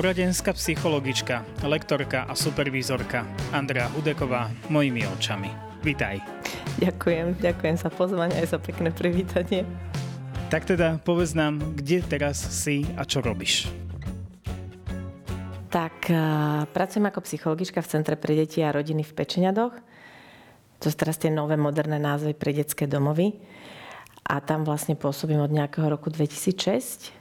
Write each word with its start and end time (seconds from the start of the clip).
Poradenská 0.00 0.56
psychologička, 0.56 1.44
lektorka 1.60 2.24
a 2.24 2.32
supervízorka 2.32 3.28
Andrea 3.52 3.84
Hudeková 3.92 4.48
mojimi 4.72 5.04
očami. 5.04 5.52
Vítaj. 5.84 6.24
Ďakujem, 6.80 7.36
ďakujem 7.36 7.76
za 7.76 7.92
pozvanie 7.92 8.32
aj 8.40 8.56
za 8.56 8.58
pekné 8.64 8.96
privítanie. 8.96 9.68
Tak 10.48 10.72
teda 10.72 11.04
povedz 11.04 11.36
nám, 11.36 11.60
kde 11.76 12.00
teraz 12.00 12.40
si 12.40 12.88
a 12.96 13.04
čo 13.04 13.20
robíš? 13.20 13.68
Tak, 15.68 16.08
pracujem 16.72 17.04
ako 17.04 17.20
psychologička 17.20 17.84
v 17.84 17.90
Centre 17.92 18.16
pre 18.16 18.32
deti 18.32 18.64
a 18.64 18.72
rodiny 18.72 19.04
v 19.04 19.12
Pečeňadoch. 19.12 19.74
To 20.80 20.86
sú 20.88 20.96
teraz 20.96 21.20
tie 21.20 21.28
nové 21.28 21.60
moderné 21.60 22.00
názvy 22.00 22.32
pre 22.32 22.56
detské 22.56 22.88
domovy. 22.88 23.36
A 24.24 24.40
tam 24.40 24.64
vlastne 24.64 24.96
pôsobím 24.96 25.44
od 25.44 25.52
nejakého 25.52 25.92
roku 25.92 26.08
2006 26.08 27.19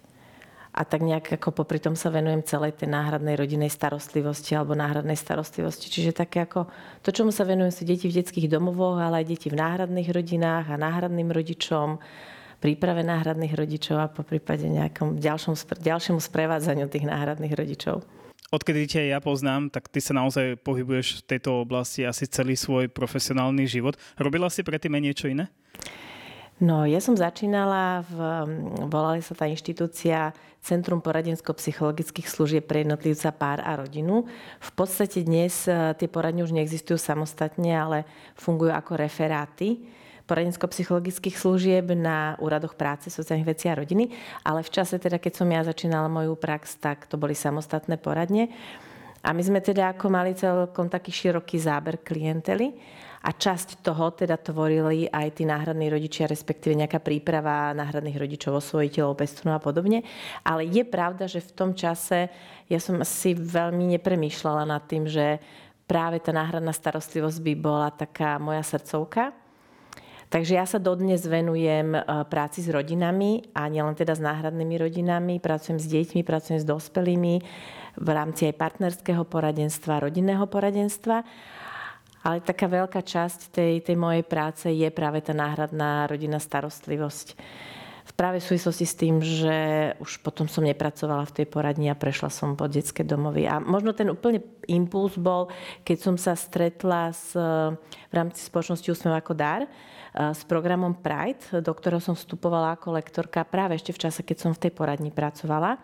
a 0.79 0.87
tak 0.87 1.03
nejak 1.03 1.35
ako 1.35 1.51
popri 1.51 1.83
tom 1.83 1.99
sa 1.99 2.07
venujem 2.07 2.39
celej 2.47 2.79
tej 2.79 2.87
náhradnej 2.87 3.35
rodinnej 3.35 3.67
starostlivosti 3.67 4.55
alebo 4.55 4.79
náhradnej 4.79 5.19
starostlivosti. 5.19 5.91
Čiže 5.91 6.15
také 6.15 6.47
ako 6.47 6.71
to, 7.03 7.11
čomu 7.11 7.35
sa 7.35 7.43
venujem, 7.43 7.75
sú 7.75 7.83
deti 7.83 8.07
v 8.07 8.23
detských 8.23 8.47
domovoch, 8.47 8.95
ale 8.95 9.19
aj 9.19 9.27
deti 9.27 9.51
v 9.51 9.59
náhradných 9.59 10.07
rodinách 10.07 10.71
a 10.71 10.79
náhradným 10.79 11.35
rodičom, 11.35 11.99
príprave 12.63 13.03
náhradných 13.03 13.51
rodičov 13.59 13.99
a 13.99 14.07
po 14.07 14.23
prípade 14.23 14.71
nejakom 14.71 15.19
ďalšom, 15.19 15.59
ďalšiemu 15.83 16.23
sprevádzaniu 16.23 16.87
tých 16.87 17.03
náhradných 17.03 17.51
rodičov. 17.59 18.07
Odkedy 18.49 18.87
ťa 18.87 19.13
ja 19.13 19.19
poznám, 19.19 19.67
tak 19.67 19.91
ty 19.91 19.99
sa 19.99 20.15
naozaj 20.15 20.63
pohybuješ 20.63 21.21
v 21.21 21.37
tejto 21.37 21.59
oblasti 21.59 22.07
asi 22.07 22.23
celý 22.23 22.55
svoj 22.55 22.87
profesionálny 22.87 23.67
život. 23.67 23.99
Robila 24.15 24.47
si 24.47 24.63
predtým 24.63 24.95
aj 24.95 25.03
niečo 25.03 25.27
iné? 25.27 25.51
No, 26.59 26.83
ja 26.83 26.99
som 26.99 27.15
začínala, 27.15 28.03
v, 28.03 28.17
volali 28.91 29.23
sa 29.23 29.31
tá 29.31 29.47
inštitúcia 29.47 30.35
Centrum 30.59 30.99
poradensko-psychologických 30.99 32.27
služieb 32.27 32.67
pre 32.67 32.83
jednotlivca, 32.83 33.31
pár 33.31 33.63
a 33.63 33.79
rodinu. 33.79 34.27
V 34.59 34.71
podstate 34.75 35.23
dnes 35.23 35.71
e, 35.71 35.95
tie 35.95 36.11
poradne 36.11 36.43
už 36.43 36.51
neexistujú 36.51 36.99
samostatne, 36.99 37.71
ale 37.71 38.03
fungujú 38.35 38.75
ako 38.75 38.99
referáty 38.99 39.87
poradensko-psychologických 40.27 41.39
služieb 41.39 41.95
na 41.95 42.35
úradoch 42.43 42.75
práce, 42.75 43.07
sociálnych 43.07 43.55
vecí 43.55 43.71
a 43.71 43.79
rodiny. 43.79 44.11
Ale 44.43 44.59
v 44.59 44.69
čase, 44.69 44.99
teda, 44.99 45.15
keď 45.15 45.39
som 45.39 45.47
ja 45.47 45.63
začínala 45.63 46.11
moju 46.11 46.35
prax, 46.35 46.75
tak 46.75 47.07
to 47.07 47.15
boli 47.15 47.39
samostatné 47.39 47.95
poradne. 47.95 48.51
A 49.23 49.31
my 49.31 49.39
sme 49.39 49.63
teda 49.63 49.95
ako 49.95 50.11
mali 50.11 50.35
celkom 50.35 50.91
taký 50.91 51.15
široký 51.15 51.55
záber 51.55 52.03
klientely 52.03 52.75
a 53.19 53.35
časť 53.35 53.83
toho 53.83 54.15
teda 54.15 54.39
tvorili 54.39 55.11
aj 55.11 55.39
tí 55.39 55.43
náhradní 55.43 55.91
rodičia, 55.91 56.31
respektíve 56.31 56.71
nejaká 56.79 57.03
príprava 57.03 57.75
náhradných 57.75 58.15
rodičov, 58.15 58.63
osvojiteľov, 58.63 59.19
pestunov 59.19 59.59
a 59.59 59.61
podobne. 59.63 60.07
Ale 60.47 60.63
je 60.63 60.87
pravda, 60.87 61.27
že 61.27 61.43
v 61.43 61.51
tom 61.51 61.71
čase 61.75 62.31
ja 62.71 62.79
som 62.79 63.03
si 63.03 63.35
veľmi 63.35 63.91
nepremýšľala 63.99 64.63
nad 64.63 64.87
tým, 64.87 65.03
že 65.03 65.43
práve 65.83 66.23
tá 66.23 66.31
náhradná 66.31 66.71
starostlivosť 66.71 67.39
by 67.43 67.53
bola 67.59 67.89
taká 67.91 68.39
moja 68.39 68.63
srdcovka. 68.63 69.35
Takže 70.29 70.53
ja 70.53 70.65
sa 70.69 70.77
dodnes 70.77 71.25
venujem 71.25 71.97
e, 71.97 72.01
práci 72.29 72.61
s 72.61 72.69
rodinami 72.69 73.49
a 73.57 73.65
nielen 73.65 73.97
teda 73.97 74.13
s 74.13 74.21
náhradnými 74.21 74.77
rodinami. 74.77 75.41
Pracujem 75.41 75.81
s 75.81 75.89
deťmi, 75.89 76.21
pracujem 76.21 76.61
s 76.61 76.69
dospelými 76.69 77.41
v 77.97 78.09
rámci 78.13 78.45
aj 78.45 78.61
partnerského 78.61 79.25
poradenstva, 79.25 80.05
rodinného 80.05 80.45
poradenstva. 80.45 81.25
Ale 82.19 82.43
taká 82.43 82.67
veľká 82.67 82.99
časť 82.99 83.55
tej, 83.55 83.73
tej 83.79 83.95
mojej 83.95 84.27
práce 84.27 84.67
je 84.67 84.87
práve 84.91 85.23
tá 85.23 85.31
náhradná 85.31 86.03
rodinná 86.09 86.37
starostlivosť. 86.39 87.27
V 88.09 88.13
práve 88.17 88.41
súvislosti 88.41 88.85
s 88.89 88.97
tým, 88.97 89.21
že 89.21 89.57
už 90.01 90.25
potom 90.25 90.49
som 90.49 90.65
nepracovala 90.65 91.29
v 91.29 91.35
tej 91.39 91.45
poradni 91.45 91.93
a 91.93 91.95
prešla 91.95 92.33
som 92.33 92.57
po 92.57 92.65
detské 92.65 93.05
domovy. 93.05 93.45
A 93.45 93.61
možno 93.61 93.93
ten 93.93 94.09
úplne 94.09 94.41
impuls 94.65 95.13
bol, 95.15 95.47
keď 95.85 95.97
som 96.01 96.15
sa 96.17 96.33
stretla 96.33 97.13
s, 97.13 97.37
v 97.37 98.13
rámci 98.13 98.41
spoločnosti 98.41 98.89
Úsmev 98.89 99.13
ako 99.13 99.37
dar 99.37 99.69
s 100.09 100.41
programom 100.49 100.97
Pride, 100.97 101.61
do 101.61 101.69
ktorého 101.69 102.01
som 102.01 102.17
vstupovala 102.17 102.75
ako 102.75 102.97
lektorka 102.97 103.45
práve 103.45 103.77
ešte 103.77 103.93
v 103.93 104.01
čase, 104.09 104.25
keď 104.25 104.37
som 104.41 104.51
v 104.57 104.67
tej 104.67 104.71
poradni 104.73 105.13
pracovala 105.13 105.77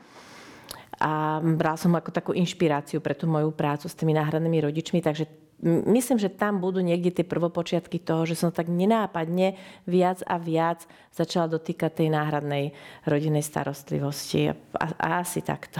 a 1.00 1.44
brala 1.44 1.78
som 1.78 1.92
ako 1.94 2.10
takú 2.10 2.32
inšpiráciu 2.32 3.04
pre 3.04 3.14
tú 3.14 3.28
moju 3.28 3.52
prácu 3.52 3.86
s 3.86 3.98
tými 3.98 4.16
náhradnými 4.16 4.64
rodičmi, 4.64 5.04
takže 5.04 5.45
myslím, 5.64 6.20
že 6.20 6.34
tam 6.34 6.60
budú 6.60 6.84
niekde 6.84 7.12
tie 7.12 7.26
prvopočiatky 7.26 8.02
toho, 8.02 8.28
že 8.28 8.36
som 8.36 8.52
tak 8.52 8.68
nenápadne 8.68 9.56
viac 9.88 10.20
a 10.28 10.36
viac 10.36 10.84
začala 11.16 11.48
dotýkať 11.48 12.04
tej 12.04 12.10
náhradnej 12.12 12.76
rodinnej 13.08 13.46
starostlivosti. 13.46 14.52
A, 14.52 14.86
a 15.00 15.08
asi 15.24 15.40
takto. 15.40 15.80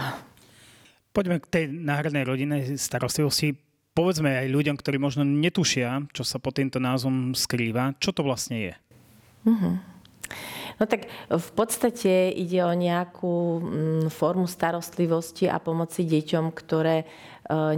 Poďme 1.12 1.40
k 1.40 1.46
tej 1.48 1.64
náhradnej 1.72 2.24
rodinnej 2.28 2.62
starostlivosti. 2.76 3.56
Povedzme 3.96 4.44
aj 4.44 4.52
ľuďom, 4.52 4.76
ktorí 4.76 5.00
možno 5.00 5.24
netušia, 5.24 6.04
čo 6.12 6.20
sa 6.20 6.36
pod 6.36 6.60
týmto 6.60 6.76
názvom 6.76 7.32
skrýva. 7.32 7.96
Čo 7.96 8.12
to 8.12 8.20
vlastne 8.20 8.60
je? 8.60 8.74
Uh-huh. 9.48 9.80
No 10.76 10.84
tak 10.84 11.08
v 11.32 11.50
podstate 11.56 12.28
ide 12.36 12.60
o 12.60 12.72
nejakú 12.76 13.34
mm, 13.58 14.06
formu 14.12 14.44
starostlivosti 14.44 15.48
a 15.48 15.56
pomoci 15.56 16.04
deťom, 16.04 16.52
ktoré 16.52 16.96
e, 17.00 17.06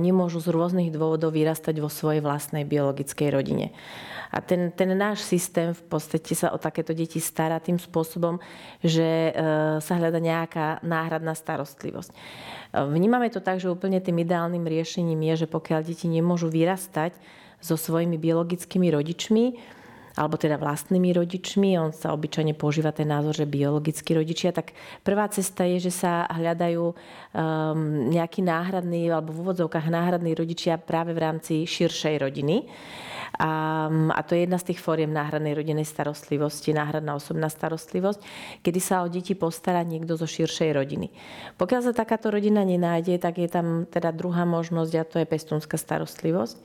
nemôžu 0.03 0.43
z 0.43 0.51
rôznych 0.51 0.91
dôvodov 0.91 1.31
vyrastať 1.31 1.79
vo 1.79 1.87
svojej 1.87 2.19
vlastnej 2.19 2.67
biologickej 2.67 3.29
rodine. 3.31 3.71
A 4.35 4.43
ten, 4.43 4.75
ten 4.75 4.91
náš 4.99 5.25
systém 5.25 5.73
v 5.73 5.83
podstate 5.89 6.35
sa 6.35 6.51
o 6.53 6.59
takéto 6.59 6.91
deti 6.93 7.23
stará 7.23 7.63
tým 7.63 7.79
spôsobom, 7.79 8.43
že 8.83 9.31
e, 9.31 9.33
sa 9.79 9.95
hľada 9.95 10.19
nejaká 10.19 10.83
náhradná 10.83 11.39
starostlivosť. 11.39 12.11
E, 12.11 12.17
vnímame 12.83 13.31
to 13.31 13.39
tak, 13.39 13.63
že 13.63 13.71
úplne 13.71 14.03
tým 14.03 14.27
ideálnym 14.27 14.67
riešením 14.67 15.23
je, 15.33 15.47
že 15.47 15.49
pokiaľ 15.49 15.87
deti 15.87 16.11
nemôžu 16.11 16.51
vyrastať 16.51 17.15
so 17.63 17.79
svojimi 17.79 18.19
biologickými 18.19 18.91
rodičmi, 18.91 19.45
alebo 20.19 20.35
teda 20.35 20.59
vlastnými 20.59 21.15
rodičmi, 21.15 21.79
on 21.79 21.95
sa 21.95 22.11
obyčajne 22.11 22.59
používa 22.59 22.91
ten 22.91 23.07
názor, 23.07 23.39
že 23.39 23.47
biologickí 23.47 24.19
rodičia, 24.19 24.51
tak 24.51 24.75
prvá 25.07 25.31
cesta 25.31 25.63
je, 25.63 25.87
že 25.87 25.95
sa 25.95 26.27
hľadajú 26.27 26.85
um, 26.91 26.95
nejakí 28.11 28.43
náhradní 28.43 29.07
alebo 29.07 29.31
v 29.31 29.47
úvodzovkách 29.47 29.87
náhradní 29.87 30.35
rodičia 30.35 30.75
práve 30.75 31.15
v 31.15 31.23
rámci 31.23 31.63
širšej 31.63 32.19
rodiny. 32.19 32.67
A, 33.39 33.87
a 33.93 34.21
to 34.25 34.35
je 34.35 34.49
jedna 34.49 34.59
z 34.59 34.73
tých 34.73 34.81
fóriem 34.83 35.13
náhradnej 35.13 35.53
rodinnej 35.53 35.85
starostlivosti, 35.85 36.73
náhradná 36.75 37.15
osobná 37.15 37.47
starostlivosť, 37.53 38.25
kedy 38.65 38.81
sa 38.83 39.05
o 39.05 39.13
deti 39.13 39.37
postará 39.37 39.85
niekto 39.85 40.17
zo 40.17 40.25
širšej 40.25 40.71
rodiny. 40.75 41.13
Pokiaľ 41.61 41.81
sa 41.87 41.93
takáto 41.95 42.33
rodina 42.33 42.65
nenájde, 42.65 43.21
tak 43.21 43.39
je 43.39 43.47
tam 43.47 43.85
teda 43.87 44.11
druhá 44.17 44.49
možnosť 44.49 44.93
a 44.97 45.05
to 45.07 45.17
je 45.21 45.27
pestúnska 45.29 45.77
starostlivosť 45.77 46.59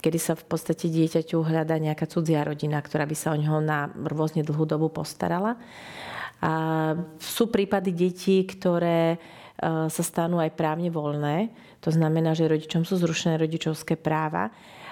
kedy 0.00 0.18
sa 0.18 0.32
v 0.34 0.44
podstate 0.48 0.88
dieťaťu 0.88 1.38
hľadá 1.44 1.76
nejaká 1.76 2.08
cudzia 2.08 2.42
rodina, 2.42 2.80
ktorá 2.80 3.04
by 3.04 3.16
sa 3.16 3.32
o 3.32 3.38
neho 3.38 3.60
na 3.60 3.92
rôzne 3.92 4.40
dlhú 4.42 4.64
dobu 4.64 4.88
postarala. 4.88 5.60
A 6.40 6.52
sú 7.20 7.52
prípady 7.52 7.92
detí, 7.92 8.48
ktoré 8.48 9.14
e, 9.14 9.18
sa 9.92 10.02
stanú 10.02 10.40
aj 10.40 10.56
právne 10.56 10.88
voľné. 10.88 11.52
To 11.84 11.92
znamená, 11.92 12.32
že 12.32 12.48
rodičom 12.48 12.88
sú 12.88 12.96
zrušené 12.96 13.36
rodičovské 13.36 14.00
práva 14.00 14.48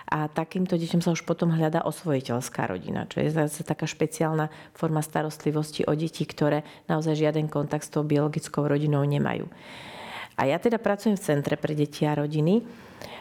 a 0.08 0.28
takýmto 0.28 0.76
deťom 0.76 1.04
sa 1.04 1.12
už 1.12 1.24
potom 1.28 1.52
hľadá 1.52 1.84
osvojiteľská 1.84 2.68
rodina, 2.68 3.04
čo 3.08 3.20
je 3.20 3.28
zase 3.32 3.60
taká 3.60 3.84
špeciálna 3.84 4.48
forma 4.72 5.04
starostlivosti 5.04 5.84
o 5.84 5.92
deti, 5.92 6.24
ktoré 6.24 6.64
naozaj 6.88 7.16
žiaden 7.16 7.48
kontakt 7.48 7.84
s 7.84 7.92
tou 7.92 8.04
biologickou 8.04 8.64
rodinou 8.64 9.04
nemajú. 9.04 9.44
A 10.40 10.48
ja 10.48 10.56
teda 10.56 10.80
pracujem 10.80 11.16
v 11.16 11.24
Centre 11.24 11.56
pre 11.60 11.76
deti 11.76 12.08
a 12.08 12.16
rodiny 12.16 12.64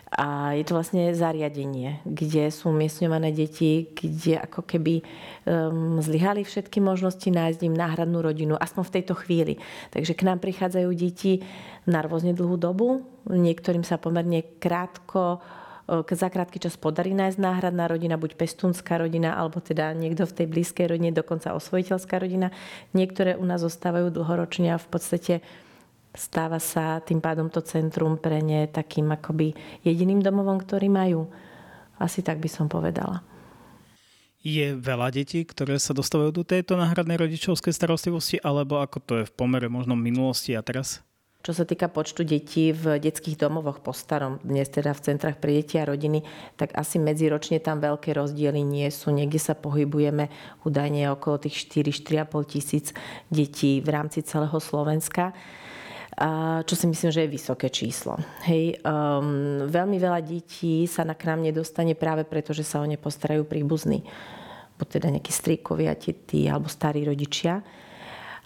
a 0.07 0.55
je 0.55 0.63
to 0.63 0.79
vlastne 0.79 1.11
zariadenie, 1.11 1.99
kde 2.07 2.47
sú 2.47 2.71
umiestňované 2.71 3.35
deti, 3.35 3.91
kde 3.91 4.39
ako 4.39 4.63
keby 4.63 5.03
um, 5.03 5.99
zlyhali 5.99 6.47
všetky 6.47 6.79
možnosti 6.79 7.27
nájsť 7.27 7.59
im 7.67 7.75
náhradnú 7.75 8.23
rodinu, 8.23 8.55
aspoň 8.55 8.83
v 8.87 8.93
tejto 8.99 9.13
chvíli. 9.19 9.53
Takže 9.91 10.15
k 10.15 10.25
nám 10.25 10.39
prichádzajú 10.39 10.89
deti 10.95 11.43
na 11.83 11.99
rôzne 11.99 12.31
dlhú 12.31 12.55
dobu, 12.55 13.03
niektorým 13.27 13.83
sa 13.83 13.99
pomerne 13.99 14.47
krátko 14.63 15.43
za 15.87 16.27
krátky 16.27 16.59
čas 16.59 16.75
podarí 16.75 17.15
nájsť 17.15 17.39
náhradná 17.39 17.87
rodina, 17.87 18.19
buď 18.19 18.35
pestúnská 18.35 18.99
rodina, 18.99 19.39
alebo 19.39 19.63
teda 19.63 19.95
niekto 19.95 20.27
v 20.27 20.35
tej 20.43 20.47
blízkej 20.51 20.85
rodine, 20.91 21.15
dokonca 21.15 21.55
osvojiteľská 21.55 22.19
rodina. 22.19 22.51
Niektoré 22.91 23.39
u 23.39 23.47
nás 23.47 23.63
zostávajú 23.63 24.11
dlhoročne 24.11 24.75
a 24.75 24.81
v 24.83 24.87
podstate 24.91 25.33
stáva 26.15 26.61
sa 26.61 27.03
tým 27.03 27.19
pádom 27.19 27.49
to 27.51 27.59
centrum 27.65 28.19
pre 28.19 28.39
ne 28.43 28.67
takým 28.69 29.11
akoby 29.11 29.51
jediným 29.83 30.23
domovom, 30.23 30.61
ktorý 30.61 30.87
majú. 30.87 31.27
Asi 31.97 32.21
tak 32.21 32.37
by 32.37 32.49
som 32.51 32.69
povedala. 32.69 33.25
Je 34.45 34.77
veľa 34.77 35.11
detí, 35.11 35.43
ktoré 35.43 35.75
sa 35.81 35.91
dostávajú 35.97 36.31
do 36.31 36.43
tejto 36.45 36.77
náhradnej 36.77 37.19
rodičovskej 37.19 37.73
starostlivosti, 37.73 38.37
alebo 38.39 38.79
ako 38.79 38.97
to 39.03 39.13
je 39.19 39.27
v 39.27 39.35
pomere 39.35 39.67
možno 39.67 39.97
minulosti 39.97 40.55
a 40.55 40.63
teraz? 40.63 41.03
Čo 41.47 41.63
sa 41.63 41.63
týka 41.63 41.87
počtu 41.87 42.27
detí 42.27 42.75
v 42.75 42.99
detských 42.99 43.39
domovoch 43.39 43.79
po 43.79 43.95
starom, 43.95 44.35
dnes 44.43 44.67
teda 44.67 44.91
v 44.91 44.99
centrách 44.99 45.39
pre 45.39 45.55
deti 45.55 45.79
a 45.79 45.87
rodiny, 45.87 46.19
tak 46.59 46.75
asi 46.75 46.99
medziročne 46.99 47.63
tam 47.63 47.79
veľké 47.79 48.11
rozdiely 48.11 48.61
nie 48.67 48.89
sú. 48.91 49.15
Niekde 49.15 49.39
sa 49.39 49.55
pohybujeme 49.55 50.27
údajne 50.67 51.07
okolo 51.15 51.47
tých 51.47 51.71
4-4,5 51.71 52.51
tisíc 52.51 52.85
detí 53.31 53.79
v 53.79 53.89
rámci 53.89 54.27
celého 54.27 54.59
Slovenska. 54.59 55.31
Čo 56.65 56.73
si 56.73 56.85
myslím, 56.89 57.13
že 57.13 57.21
je 57.23 57.29
vysoké 57.29 57.69
číslo. 57.69 58.17
Hej, 58.49 58.81
um, 58.81 59.69
veľmi 59.69 60.01
veľa 60.01 60.17
detí 60.25 60.89
sa 60.89 61.05
na 61.05 61.13
k 61.13 61.29
nám 61.29 61.45
nedostane 61.45 61.93
práve 61.93 62.25
preto, 62.25 62.57
že 62.57 62.65
sa 62.65 62.81
o 62.81 62.89
ne 62.89 62.97
postarajú 62.97 63.45
príbuzní. 63.45 64.01
Buď 64.81 64.87
teda 64.97 65.13
nejakí 65.13 65.29
stríkovia, 65.29 65.93
tety 65.93 66.49
alebo 66.49 66.65
starí 66.73 67.05
rodičia. 67.05 67.61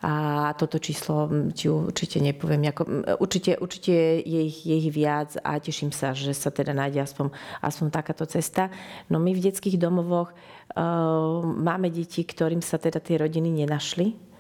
A 0.02 0.50
toto 0.58 0.82
číslo 0.82 1.30
ti 1.54 1.70
určite 1.70 2.18
nepoviem. 2.18 2.74
Ako, 2.74 2.84
určite, 3.22 3.56
určite 3.62 4.20
je 4.26 4.42
ich, 4.50 4.66
je 4.66 4.76
ich 4.76 4.90
viac 4.90 5.38
a 5.46 5.62
teším 5.62 5.94
sa, 5.94 6.12
že 6.18 6.34
sa 6.34 6.50
teda 6.50 6.74
nájde 6.74 7.06
aspoň, 7.06 7.30
aspoň 7.62 7.88
takáto 7.94 8.26
cesta. 8.26 8.74
No 9.08 9.22
my 9.22 9.32
v 9.32 9.48
detských 9.48 9.78
domovoch 9.78 10.34
uh, 10.34 11.46
máme 11.46 11.94
deti, 11.94 12.26
ktorým 12.26 12.66
sa 12.66 12.82
teda 12.82 12.98
tie 12.98 13.22
rodiny 13.22 13.64
nenašli. 13.64 14.31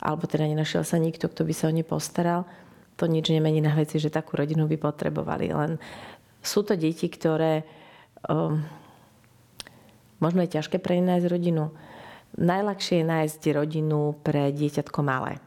Alebo 0.00 0.24
teda 0.24 0.48
nenašiel 0.48 0.82
sa 0.82 0.96
nikto, 0.96 1.28
kto 1.28 1.44
by 1.44 1.52
sa 1.52 1.68
o 1.68 1.72
ne 1.72 1.84
postaral. 1.84 2.48
To 2.96 3.04
nič 3.08 3.28
nemení 3.28 3.60
na 3.60 3.76
veci, 3.76 4.00
že 4.00 4.12
takú 4.12 4.36
rodinu 4.36 4.64
by 4.64 4.76
potrebovali. 4.80 5.52
Len 5.52 5.76
sú 6.40 6.64
to 6.64 6.76
deti, 6.76 7.08
ktoré 7.08 7.64
um, 8.28 8.60
možno 10.20 10.40
je 10.44 10.56
ťažké 10.56 10.80
pre 10.80 11.00
nájsť 11.00 11.28
rodinu 11.28 11.68
Najľahšie 12.38 13.02
je 13.02 13.10
nájsť 13.10 13.42
rodinu 13.58 14.14
pre 14.22 14.54
dieťatko 14.54 15.00
malé, 15.02 15.42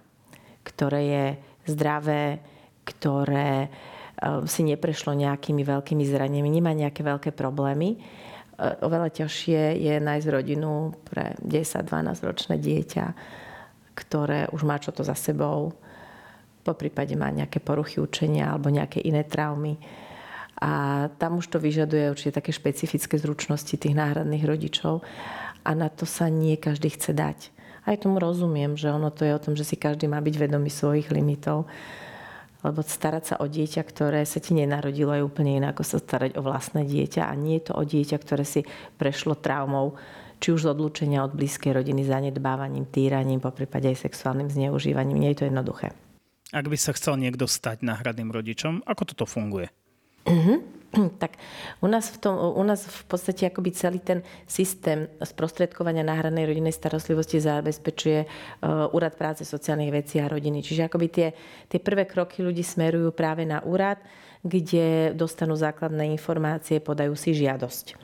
ktoré 0.67 1.01
je 1.07 1.25
zdravé, 1.71 2.43
ktoré 2.83 3.67
eh, 3.67 4.43
si 4.43 4.67
neprešlo 4.67 5.15
nejakými 5.15 5.63
veľkými 5.63 6.03
zraniami, 6.03 6.49
nemá 6.51 6.75
nejaké 6.75 6.99
veľké 6.99 7.31
problémy. 7.31 7.95
Eh, 7.95 8.75
oveľa 8.83 9.15
ťažšie 9.23 9.79
je 9.79 9.93
nájsť 9.95 10.27
rodinu 10.27 10.91
pre 11.07 11.39
10-12 11.39 12.27
ročné 12.27 12.55
dieťa, 12.59 13.05
ktoré 13.93 14.49
už 14.49 14.65
má 14.65 14.81
čo 14.81 14.89
to 14.89 15.05
za 15.05 15.13
sebou, 15.13 15.73
po 16.63 16.73
prípade 16.73 17.13
má 17.19 17.27
nejaké 17.27 17.59
poruchy 17.59 17.99
učenia 17.99 18.55
alebo 18.55 18.71
nejaké 18.71 19.03
iné 19.03 19.27
traumy. 19.27 19.75
A 20.63 21.05
tam 21.19 21.43
už 21.43 21.51
to 21.51 21.57
vyžaduje 21.59 22.07
určite 22.07 22.39
také 22.39 22.55
špecifické 22.55 23.19
zručnosti 23.19 23.75
tých 23.75 23.91
náhradných 23.91 24.47
rodičov 24.47 25.03
a 25.67 25.69
na 25.75 25.91
to 25.91 26.07
sa 26.07 26.31
nie 26.31 26.55
každý 26.55 26.95
chce 26.95 27.11
dať. 27.11 27.39
Aj 27.83 27.99
tomu 27.99 28.15
rozumiem, 28.15 28.79
že 28.79 28.87
ono 28.87 29.11
to 29.11 29.27
je 29.27 29.35
o 29.35 29.43
tom, 29.43 29.59
že 29.59 29.67
si 29.67 29.75
každý 29.75 30.07
má 30.07 30.23
byť 30.23 30.35
vedomý 30.39 30.71
svojich 30.71 31.11
limitov. 31.11 31.67
Lebo 32.63 32.79
starať 32.79 33.23
sa 33.27 33.35
o 33.43 33.45
dieťa, 33.51 33.83
ktoré 33.83 34.23
sa 34.23 34.39
ti 34.39 34.55
nenarodilo, 34.55 35.11
je 35.11 35.27
úplne 35.27 35.59
iné 35.59 35.67
ako 35.67 35.83
sa 35.83 35.99
starať 35.99 36.39
o 36.39 36.45
vlastné 36.47 36.87
dieťa. 36.87 37.27
A 37.27 37.35
nie 37.35 37.59
je 37.59 37.67
to 37.67 37.73
o 37.75 37.83
dieťa, 37.83 38.15
ktoré 38.23 38.47
si 38.47 38.63
prešlo 38.95 39.35
traumou, 39.35 39.99
či 40.43 40.51
už 40.51 40.67
z 40.67 40.75
odlúčenia 40.75 41.23
od 41.23 41.31
blízkej 41.31 41.71
rodiny, 41.71 42.03
zanedbávaním, 42.03 42.83
týraním, 42.91 43.39
po 43.39 43.55
prípade 43.55 43.87
aj 43.87 44.03
sexuálnym 44.03 44.51
zneužívaním. 44.51 45.23
Nie 45.23 45.31
je 45.31 45.39
to 45.39 45.47
jednoduché. 45.47 45.95
Ak 46.51 46.67
by 46.67 46.75
sa 46.75 46.91
chcel 46.91 47.15
niekto 47.15 47.47
stať 47.47 47.79
náhradným 47.87 48.27
rodičom, 48.27 48.83
ako 48.83 49.07
toto 49.07 49.23
funguje? 49.23 49.71
Uh-huh. 50.27 50.59
tak 51.23 51.39
u 51.79 51.87
nás, 51.87 52.11
v 52.11 52.17
tom, 52.19 52.35
u 52.35 52.63
nás 52.67 52.83
v 52.83 53.03
podstate 53.07 53.47
akoby 53.47 53.71
celý 53.71 53.99
ten 54.03 54.19
systém 54.43 55.07
sprostredkovania 55.23 56.03
náhradnej 56.03 56.43
rodinnej 56.43 56.75
starostlivosti 56.75 57.39
zabezpečuje 57.39 58.19
uh, 58.27 58.91
Úrad 58.93 59.15
práce, 59.15 59.47
sociálnych 59.47 59.95
vecí 59.95 60.19
a 60.19 60.27
rodiny. 60.27 60.59
Čiže 60.59 60.91
akoby 60.91 61.07
tie, 61.07 61.27
tie 61.71 61.79
prvé 61.79 62.03
kroky 62.03 62.43
ľudí 62.43 62.61
smerujú 62.61 63.15
práve 63.15 63.47
na 63.47 63.63
úrad, 63.63 63.97
kde 64.43 65.15
dostanú 65.15 65.55
základné 65.55 66.11
informácie, 66.11 66.83
podajú 66.83 67.15
si 67.15 67.31
žiadosť. 67.31 67.95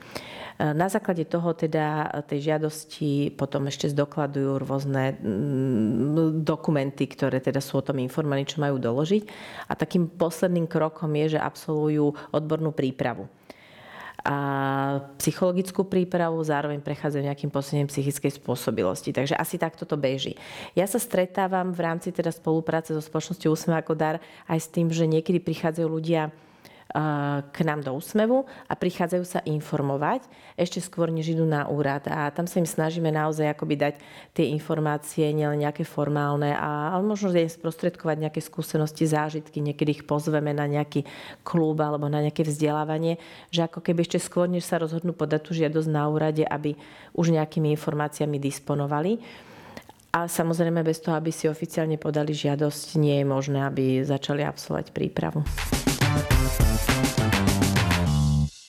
Na 0.59 0.91
základe 0.91 1.23
toho 1.23 1.56
teda 1.56 2.11
tej 2.27 2.51
žiadosti 2.51 3.31
potom 3.31 3.71
ešte 3.71 3.88
zdokladujú 3.95 4.59
rôzne 4.59 5.15
mm, 5.15 6.44
dokumenty, 6.44 7.07
ktoré 7.07 7.39
teda 7.39 7.63
sú 7.63 7.79
o 7.79 7.85
tom 7.85 7.95
informovaní, 8.03 8.44
čo 8.44 8.59
majú 8.59 8.75
doložiť. 8.75 9.23
A 9.71 9.79
takým 9.79 10.11
posledným 10.11 10.67
krokom 10.67 11.15
je, 11.15 11.35
že 11.35 11.39
absolvujú 11.39 12.11
odbornú 12.35 12.75
prípravu 12.75 13.31
a 14.19 14.35
psychologickú 15.15 15.88
prípravu, 15.88 16.44
zároveň 16.44 16.83
prechádzajú 16.83 17.23
nejakým 17.23 17.51
posunením 17.51 17.88
psychickej 17.88 18.35
spôsobilosti. 18.35 19.15
Takže 19.15 19.35
asi 19.39 19.56
takto 19.56 19.88
to 19.88 19.95
beží. 19.95 20.35
Ja 20.75 20.83
sa 20.88 21.00
stretávam 21.00 21.71
v 21.71 21.79
rámci 21.88 22.11
teda 22.11 22.31
spolupráce 22.35 22.91
so 22.91 23.00
spoločnosťou 23.00 23.56
Úsmev 23.56 23.79
ako 23.79 23.95
dar 23.95 24.15
aj 24.51 24.59
s 24.59 24.67
tým, 24.67 24.91
že 24.91 25.07
niekedy 25.07 25.39
prichádzajú 25.39 25.88
ľudia 25.88 26.35
k 27.53 27.57
nám 27.62 27.86
do 27.86 27.94
úsmevu 27.94 28.50
a 28.65 28.74
prichádzajú 28.74 29.21
sa 29.21 29.45
informovať 29.45 30.25
ešte 30.57 30.81
skôr, 30.81 31.13
než 31.13 31.38
idú 31.38 31.45
na 31.45 31.69
úrad. 31.69 32.09
A 32.09 32.33
tam 32.33 32.50
sa 32.50 32.57
im 32.57 32.65
snažíme 32.65 33.13
naozaj 33.13 33.53
akoby 33.53 33.77
dať 33.77 33.94
tie 34.33 34.50
informácie, 34.50 35.30
nielen 35.30 35.62
nejaké 35.62 35.86
formálne, 35.86 36.50
a, 36.50 36.97
ale 36.97 37.06
možno 37.06 37.30
aj 37.30 37.62
sprostredkovať 37.62 38.18
nejaké 38.25 38.41
skúsenosti, 38.41 39.06
zážitky, 39.06 39.62
niekedy 39.62 40.01
ich 40.01 40.03
pozveme 40.09 40.50
na 40.50 40.65
nejaký 40.65 41.06
klub 41.45 41.77
alebo 41.77 42.09
na 42.09 42.25
nejaké 42.25 42.41
vzdelávanie, 42.41 43.21
že 43.53 43.69
ako 43.69 43.85
keby 43.85 44.09
ešte 44.09 44.18
skôr, 44.18 44.50
než 44.50 44.65
sa 44.65 44.81
rozhodnú 44.81 45.13
podať 45.13 45.45
tú 45.45 45.51
žiadosť 45.53 45.89
na 45.94 46.09
úrade, 46.09 46.42
aby 46.42 46.74
už 47.13 47.38
nejakými 47.38 47.69
informáciami 47.77 48.42
disponovali. 48.42 49.21
A 50.09 50.25
samozrejme 50.25 50.81
bez 50.81 51.06
toho, 51.06 51.13
aby 51.13 51.30
si 51.30 51.45
oficiálne 51.45 52.01
podali 52.01 52.33
žiadosť, 52.33 52.97
nie 52.97 53.21
je 53.21 53.25
možné, 53.30 53.62
aby 53.62 54.01
začali 54.01 54.42
absolvovať 54.42 54.89
prípravu. 54.89 55.45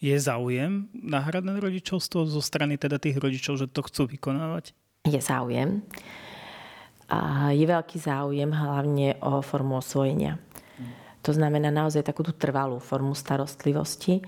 Je 0.01 0.17
záujem 0.17 0.89
náhradné 0.97 1.61
rodičovstvo 1.61 2.25
zo 2.25 2.41
strany 2.41 2.81
teda 2.81 2.97
tých 2.97 3.21
rodičov, 3.21 3.61
že 3.61 3.69
to 3.69 3.85
chcú 3.85 4.09
vykonávať? 4.09 4.73
Je 5.05 5.21
záujem. 5.21 5.85
A 7.13 7.53
je 7.53 7.69
veľký 7.69 8.01
záujem 8.01 8.49
hlavne 8.49 9.21
o 9.21 9.45
formu 9.45 9.77
osvojenia. 9.77 10.41
To 11.21 11.37
znamená 11.37 11.69
naozaj 11.69 12.09
takú 12.09 12.25
tú 12.25 12.33
trvalú 12.33 12.81
formu 12.81 13.13
starostlivosti 13.13 14.25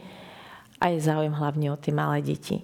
a 0.77 0.93
je 0.93 1.01
záujem 1.01 1.33
hlavne 1.33 1.73
o 1.73 1.81
tie 1.81 1.95
malé 1.97 2.21
deti. 2.21 2.61